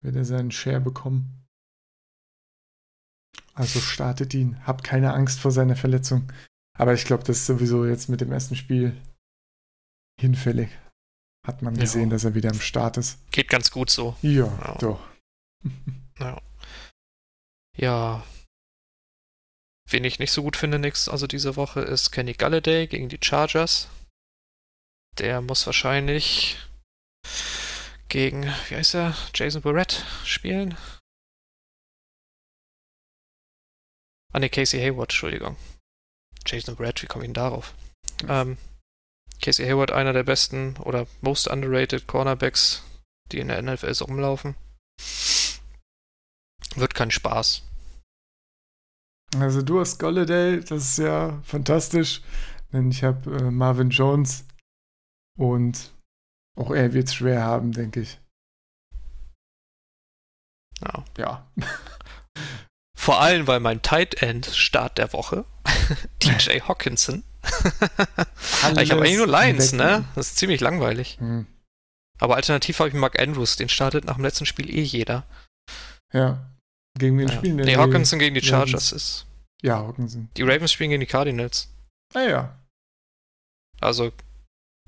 [0.03, 1.38] Wird er seinen Share bekommen.
[3.59, 4.57] Also startet ihn.
[4.65, 6.33] Habt keine Angst vor seiner Verletzung.
[6.79, 8.97] Aber ich glaube, das ist sowieso jetzt mit dem ersten Spiel
[10.21, 10.69] hinfällig.
[11.45, 12.11] Hat man gesehen, ja.
[12.11, 13.19] dass er wieder am Start ist.
[13.33, 14.17] Geht ganz gut so.
[14.23, 14.79] Ja, ja.
[14.79, 15.01] doch.
[16.21, 16.41] ja.
[17.77, 18.25] ja.
[19.91, 23.19] Wen ich nicht so gut finde, nix, also diese Woche, ist Kenny Galladay gegen die
[23.21, 23.89] Chargers.
[25.19, 26.59] Der muss wahrscheinlich
[28.09, 30.77] gegen, wie heißt er, Jason Barrett spielen.
[34.33, 35.57] Ah ne, Casey Hayward, Entschuldigung.
[36.47, 37.75] Jason Brad, wie komme ich denn darauf?
[38.27, 38.59] Ähm,
[39.41, 42.83] Casey Hayward, einer der besten oder most underrated Cornerbacks,
[43.33, 44.55] die in der NFL so rumlaufen.
[46.75, 47.63] Wird kein Spaß.
[49.37, 52.23] Also du hast Golladay, das ist ja fantastisch,
[52.73, 54.45] denn ich habe äh, Marvin Jones
[55.39, 55.93] und
[56.57, 58.19] auch er wird es schwer haben, denke ich.
[60.81, 61.05] Ja.
[61.19, 61.53] ja.
[63.09, 65.47] Vor allem, weil mein Tight End Start der Woche,
[66.23, 67.25] DJ Hawkinson.
[67.43, 70.05] ich habe eigentlich nur Lions, ne?
[70.15, 71.17] Das ist ziemlich langweilig.
[71.19, 71.47] Hm.
[72.19, 75.25] Aber alternativ habe ich Mark Andrews, den startet nach dem letzten Spiel eh jeder.
[76.13, 76.53] Ja.
[76.99, 77.35] Gegen wen ja.
[77.35, 77.65] spielen denn?
[77.65, 79.25] Nee, Hawkinson gegen die Chargers ist.
[79.63, 80.29] Ja, Hawkinson.
[80.37, 81.73] Die Ravens spielen gegen die Cardinals.
[82.13, 82.59] Ah ja.
[83.81, 84.13] Also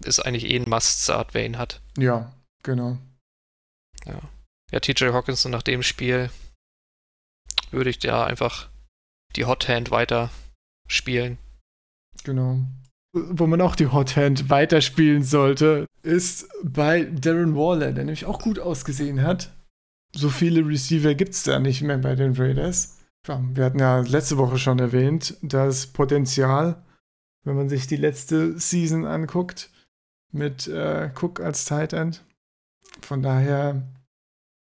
[0.04, 1.80] ist eigentlich eh ein Must-Start, wer ihn hat.
[1.96, 2.98] Ja, genau.
[4.04, 4.20] Ja.
[4.72, 6.28] Ja, TJ Hawkinson nach dem Spiel
[7.72, 8.68] würde ich da einfach
[9.36, 10.30] die Hot Hand weiter
[10.88, 11.38] spielen.
[12.24, 12.60] Genau.
[13.12, 18.40] Wo man auch die Hot Hand weiterspielen sollte, ist bei Darren Waller, der nämlich auch
[18.40, 19.50] gut ausgesehen hat.
[20.14, 22.98] So viele Receiver gibt es da nicht mehr bei den Raiders.
[23.26, 26.82] Wir hatten ja letzte Woche schon erwähnt, das Potenzial,
[27.44, 29.70] wenn man sich die letzte Season anguckt,
[30.32, 32.24] mit äh, Cook als Tight End.
[33.02, 33.82] Von daher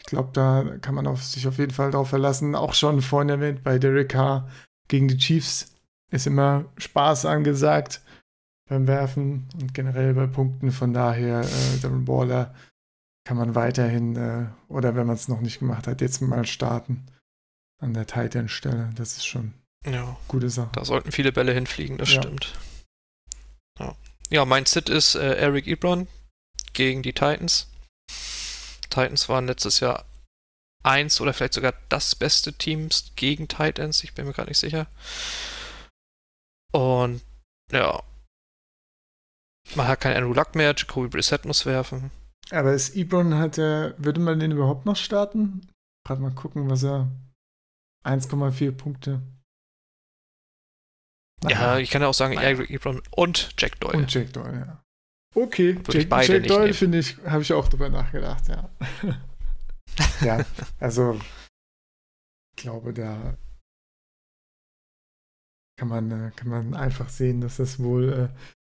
[0.02, 2.56] ich glaube, da kann man auf sich auf jeden Fall drauf verlassen.
[2.56, 4.50] Auch schon vorhin erwähnt, bei Derek Carr
[4.88, 5.76] gegen die Chiefs
[6.10, 8.02] ist immer Spaß angesagt
[8.68, 10.72] beim Werfen und generell bei Punkten.
[10.72, 12.54] Von daher, äh, Darren Baller
[13.26, 17.06] kann man weiterhin, äh, oder wenn man es noch nicht gemacht hat, jetzt mal starten
[17.80, 18.90] an der Titan-Stelle.
[18.96, 19.54] Das ist schon
[19.86, 20.72] ja, gute Sache.
[20.74, 22.22] Da sollten viele Bälle hinfliegen, das ja.
[22.22, 22.54] stimmt.
[23.80, 23.96] Ja.
[24.30, 26.08] ja, mein Sit ist äh, Eric Ebron
[26.74, 27.68] gegen die Titans.
[28.92, 30.06] Titans waren letztes Jahr
[30.84, 34.88] eins oder vielleicht sogar das beste Team gegen Titans, ich bin mir gerade nicht sicher.
[36.72, 37.22] Und
[37.72, 38.04] ja,
[39.76, 42.12] man hat keinen Andrew Luck mehr, Jacoby Brissett muss werfen.
[42.50, 45.68] Aber ist Ebron hat er, würde man den überhaupt noch starten?
[46.06, 47.10] Gerade mal gucken, was er.
[48.04, 49.22] 1,4 Punkte.
[51.48, 53.98] Ja, ich kann ja auch sagen, Eric Ebron und Jack Doyle.
[53.98, 54.84] Und Jack Doyle, ja.
[55.34, 58.70] Okay, ich Jack, beide Jack Doyle finde ich, habe ich auch drüber nachgedacht, ja.
[60.22, 60.46] ja,
[60.80, 61.20] also
[62.52, 63.38] ich glaube, da
[65.80, 68.30] kann man, äh, kann man einfach sehen, dass das wohl äh,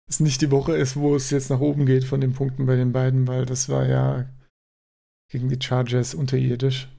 [0.09, 2.75] es nicht die Woche ist, wo es jetzt nach oben geht von den Punkten bei
[2.75, 4.29] den beiden, weil das war ja
[5.31, 6.89] gegen die Chargers unterirdisch.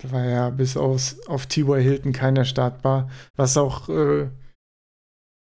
[0.00, 1.80] Da war ja bis aus, auf T.Y.
[1.80, 4.30] Hilton keiner startbar, was auch äh,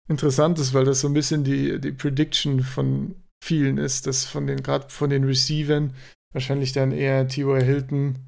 [0.08, 4.48] interessant ist, weil das so ein bisschen die, die Prediction von vielen ist, dass von
[4.48, 5.94] den, gerade von den Receivern
[6.34, 7.62] wahrscheinlich dann eher T.Y.
[7.62, 8.20] Hilton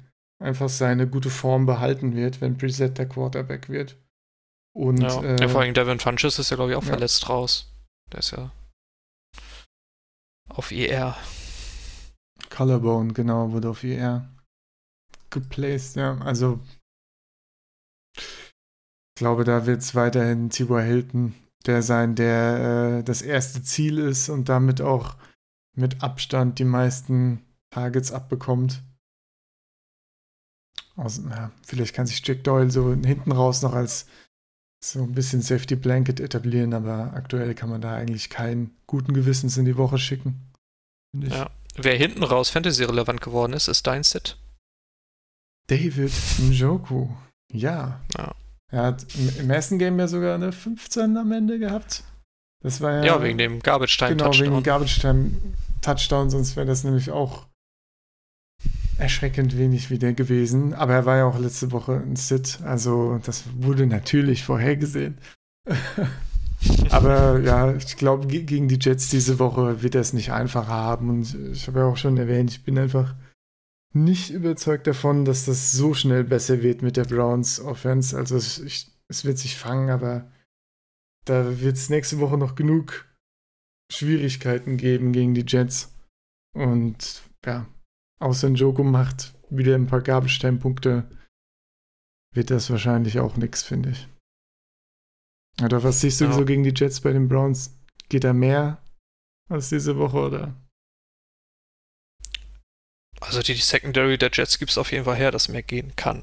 [0.42, 3.96] einfach seine gute Form behalten wird, wenn Preset der Quarterback wird.
[4.74, 5.22] Und ja.
[5.22, 6.90] äh, ja, vor allem Devin Funches ist ja, glaube ich, auch ja.
[6.90, 7.72] verletzt raus.
[8.12, 8.52] Der ist ja
[10.58, 11.16] auf E IR.
[12.50, 14.28] Collarbone, genau, wurde auf IR
[15.30, 16.18] geplaced, ja.
[16.18, 16.60] Also
[18.16, 20.82] ich glaube, da wird es weiterhin T.Y.
[20.82, 21.34] Hilton
[21.68, 25.16] der sein, der äh, das erste Ziel ist und damit auch
[25.76, 28.82] mit Abstand die meisten Targets abbekommt.
[30.96, 34.06] Aus, ja, vielleicht kann sich Jack Doyle so hinten raus noch als
[34.82, 39.56] so ein bisschen Safety Blanket etablieren, aber aktuell kann man da eigentlich keinen guten Gewissens
[39.56, 40.52] in die Woche schicken.
[41.14, 41.50] Ja.
[41.76, 44.36] Wer hinten raus Fantasy-relevant geworden ist, ist dein Sit.
[45.68, 47.08] David Njoku.
[47.52, 48.00] Ja.
[48.16, 48.34] Ja.
[48.70, 49.06] Er hat
[49.40, 52.04] im, ersten Game ja sogar eine 15 am Ende gehabt.
[52.62, 53.04] Das war ja.
[53.04, 54.46] Ja, wegen dem Garbage Time Genau, Touchdown.
[54.46, 55.30] wegen dem Garbage Time
[55.80, 57.46] Touchdown, sonst wäre das nämlich auch
[58.98, 60.74] erschreckend wenig wieder gewesen.
[60.74, 65.18] Aber er war ja auch letzte Woche ein Sit, also das wurde natürlich vorhergesehen.
[66.90, 70.72] Aber ja, ich glaube, ge- gegen die Jets diese Woche wird er es nicht einfacher
[70.72, 71.08] haben.
[71.10, 73.14] Und ich habe ja auch schon erwähnt, ich bin einfach
[73.94, 78.16] nicht überzeugt davon, dass das so schnell besser wird mit der Browns Offense.
[78.16, 80.30] Also es, ich, es wird sich fangen, aber
[81.24, 83.06] da wird es nächste Woche noch genug
[83.90, 85.94] Schwierigkeiten geben gegen die Jets.
[86.54, 87.66] Und ja,
[88.20, 91.08] außer Joko macht wieder ein paar Gabelsteinpunkte,
[92.34, 94.08] wird das wahrscheinlich auch nix, finde ich.
[95.62, 96.32] Oder was siehst du Ja.
[96.32, 97.74] so gegen die Jets bei den Browns?
[98.08, 98.82] Geht da mehr
[99.48, 100.67] als diese Woche oder?
[103.20, 106.22] Also die Secondary der Jets gibt es auf jeden Fall her, dass mehr gehen kann.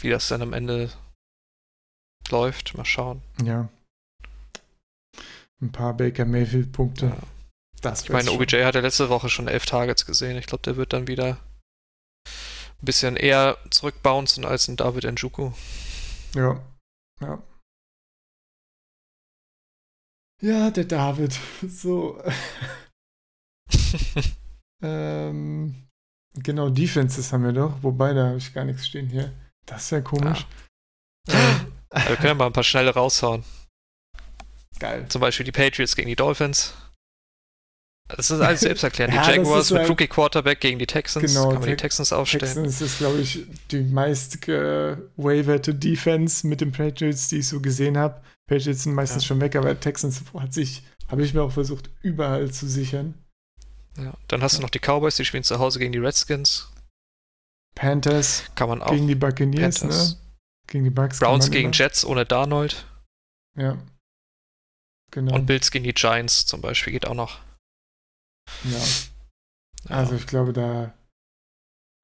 [0.00, 0.92] Wie das dann am Ende
[2.30, 3.22] läuft, mal schauen.
[3.42, 3.68] Ja.
[5.60, 7.06] Ein paar Baker Mayfield-Punkte.
[7.06, 7.16] Ja.
[7.80, 10.36] Das Ich meine, OBJ hat ja letzte Woche schon elf Targets gesehen.
[10.36, 11.38] Ich glaube, der wird dann wieder
[12.24, 15.54] ein bisschen eher zurückbouncen als ein David schon.
[16.34, 16.62] Ja.
[17.20, 17.42] Ja.
[20.42, 21.38] Ja, der David.
[21.68, 22.22] So.
[24.82, 25.74] ähm,
[26.34, 27.82] genau, Defenses haben wir doch.
[27.82, 29.32] Wobei, da habe ich gar nichts stehen hier.
[29.66, 30.46] Das ist ja komisch.
[31.28, 33.44] Ähm, Aber wir können ja mal ein paar schnelle raushauen.
[34.78, 35.06] geil.
[35.08, 36.74] Zum Beispiel die Patriots gegen die Dolphins.
[38.08, 39.10] Das ist alles selbst erklärt.
[39.12, 41.32] Ja, die das Jaguars mit halt- Rookie Quarterback gegen die Texans.
[41.34, 42.44] Genau, Kann man die Tex- Texans aufstellen.
[42.44, 47.96] Texans ist, glaube ich, die meist gewaverte Defense mit den Patriots, die ich so gesehen
[47.98, 48.22] habe.
[48.48, 49.28] Patriots sind meistens Ja.
[49.28, 53.14] schon weg, aber Texans hat sich, habe ich mir auch versucht, überall zu sichern.
[53.98, 54.14] Ja.
[54.28, 56.70] Dann hast du noch die Cowboys, die spielen zu Hause gegen die Redskins.
[57.74, 58.90] Panthers Kann man auch.
[58.90, 60.14] gegen die Buccaneers, Panthers.
[60.14, 60.20] ne?
[60.68, 61.18] Gegen die Bucks.
[61.18, 62.86] Browns gegen immer- Jets ohne Darnold.
[63.58, 63.78] Ja.
[65.12, 65.34] Genau.
[65.34, 67.40] Und Bills gegen die Giants zum Beispiel geht auch noch.
[68.64, 68.78] ja.
[69.88, 69.96] Ja.
[69.96, 70.92] Also ich glaube, da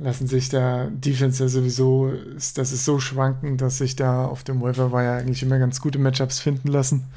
[0.01, 4.60] lassen sich da Defense ja sowieso, das ist so schwankend, dass sich da auf dem
[4.62, 7.12] Waiver Wire eigentlich immer ganz gute Matchups finden lassen.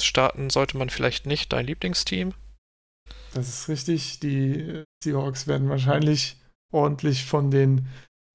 [0.00, 2.34] Starten sollte man vielleicht nicht dein Lieblingsteam.
[3.34, 4.20] Das ist richtig.
[4.20, 6.36] Die Seahawks werden wahrscheinlich
[6.72, 7.86] ordentlich von den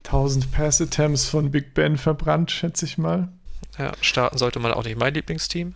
[0.04, 3.32] 1000 Pass Attempts von Big Ben verbrannt, schätze ich mal.
[3.78, 5.74] Ja, starten sollte man auch nicht mein Lieblingsteam.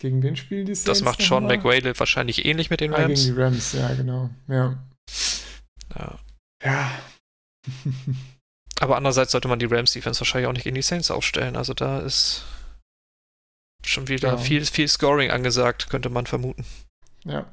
[0.00, 1.44] Gegen wen spielen die Das Saints macht Sean?
[1.46, 3.24] McWade wahrscheinlich ähnlich mit den Ah, gegen Rams.
[3.24, 4.30] die Rams, ja, genau.
[4.46, 4.78] Ja.
[5.96, 6.18] Ja.
[6.64, 6.90] Ja.
[8.80, 11.56] Aber andererseits sollte man die Rams Defense wahrscheinlich auch nicht gegen die Saints aufstellen.
[11.56, 12.44] Also da ist
[13.84, 14.36] schon wieder Ja.
[14.38, 16.64] viel, viel Scoring angesagt, könnte man vermuten.
[17.24, 17.52] ja.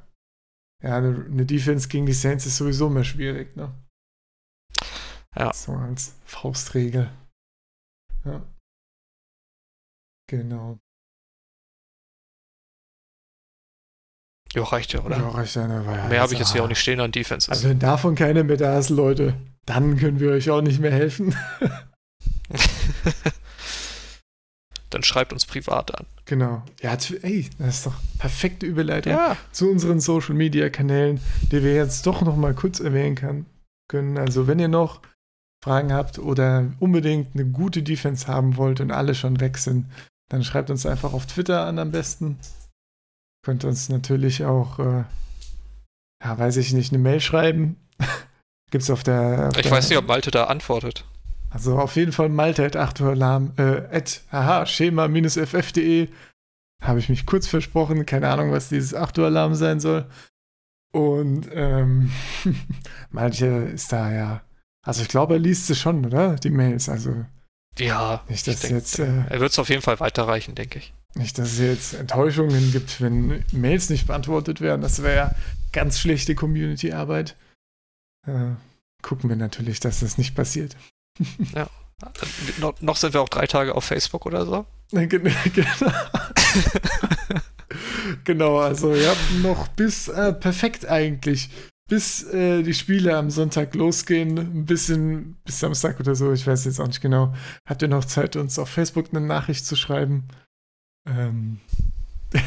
[0.83, 3.73] Ja, eine, Defense gegen die Saints ist sowieso immer schwierig, ne?
[5.35, 5.53] Ja.
[5.53, 7.09] So als Faustregel.
[8.23, 8.41] Ja.
[10.27, 10.79] Genau.
[14.53, 15.17] Ja, reicht ja, oder?
[15.17, 17.11] Ja, reicht ja, ne, ja Mehr habe ich also, jetzt hier auch nicht stehen an
[17.11, 17.49] Defenses.
[17.49, 19.35] Also wenn davon keiner mehr da ist, Leute,
[19.65, 21.35] dann können wir euch auch nicht mehr helfen.
[24.89, 26.05] Dann schreibt uns privat an.
[26.25, 26.63] Genau.
[26.81, 31.19] Ja, ey, das ist doch perfekte Überleitung Ja, zu unseren Social Media Kanälen,
[31.51, 33.45] die wir jetzt doch noch mal kurz erwähnen kann,
[33.87, 34.17] können.
[34.17, 35.01] Also, wenn ihr noch
[35.63, 39.85] Fragen habt oder unbedingt eine gute Defense haben wollt und alle schon weg sind,
[40.29, 42.39] dann schreibt uns einfach auf Twitter an am besten.
[43.43, 45.03] Könnt uns natürlich auch, äh,
[46.23, 47.77] ja, weiß ich nicht, eine Mail schreiben.
[48.71, 49.49] Gibt's auf der.
[49.49, 51.05] Auf ich der, weiß nicht, ob Malte da antwortet.
[51.55, 56.09] Also auf jeden Fall Malte at 8 Uhr Alarm, äh, at, haha, schema-ff.de.
[56.83, 60.05] Habe ich mich kurz versprochen, keine Ahnung, was dieses 8 Uhr Alarm sein soll.
[60.91, 62.11] Und ähm,
[63.09, 64.41] Malte ist da ja.
[64.85, 66.35] Also ich glaube, er liest sie schon, oder?
[66.35, 66.89] Die Mails.
[66.89, 67.23] Also
[67.79, 70.79] Ja, nicht, dass es denk, jetzt, äh, er wird es auf jeden Fall weiterreichen, denke
[70.79, 70.93] ich.
[71.15, 74.81] nicht, dass es jetzt Enttäuschungen gibt, wenn Mails nicht beantwortet werden.
[74.81, 75.35] Das wäre ja
[75.71, 77.37] ganz schlechte Community-Arbeit.
[78.27, 78.55] Äh,
[79.01, 80.75] gucken wir natürlich, dass das nicht passiert.
[81.53, 81.65] Äh,
[82.59, 84.65] No, noch sind wir auch drei Tage auf Facebook oder so.
[85.53, 85.91] Genau.
[88.23, 91.49] genau, also habt noch bis äh, perfekt eigentlich,
[91.89, 96.65] bis äh, die Spiele am Sonntag losgehen, ein bisschen bis Samstag oder so, ich weiß
[96.65, 97.33] jetzt auch nicht genau,
[97.67, 100.27] habt ihr noch Zeit, uns auf Facebook eine Nachricht zu schreiben.
[101.07, 101.59] Ähm,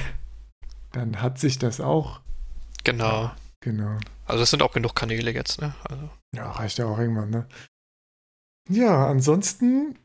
[0.93, 2.21] dann hat sich das auch.
[2.85, 3.31] Genau.
[3.61, 3.99] Genau.
[4.27, 5.75] Also es sind auch genug Kanäle jetzt, ne?
[5.89, 7.47] Also, Ja, reicht ja auch irgendwann, ne?
[8.69, 9.99] Ja, ansonsten,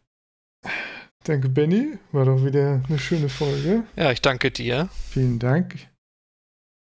[1.23, 3.84] danke Benny, war doch wieder eine schöne Folge.
[3.95, 4.90] ja, ich danke dir.
[5.10, 5.90] Vielen Dank.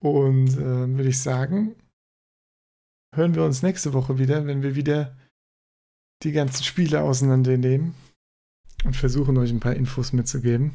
[0.01, 1.75] Und äh, würde ich sagen,
[3.13, 5.15] hören wir uns nächste Woche wieder, wenn wir wieder
[6.23, 7.93] die ganzen Spiele auseinandernehmen
[8.85, 10.73] und versuchen euch ein paar Infos mitzugeben.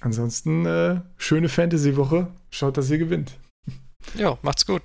[0.00, 2.32] Ansonsten äh, schöne Fantasy-Woche.
[2.50, 3.38] Schaut, dass ihr gewinnt.
[4.14, 4.82] Ja, macht's gut.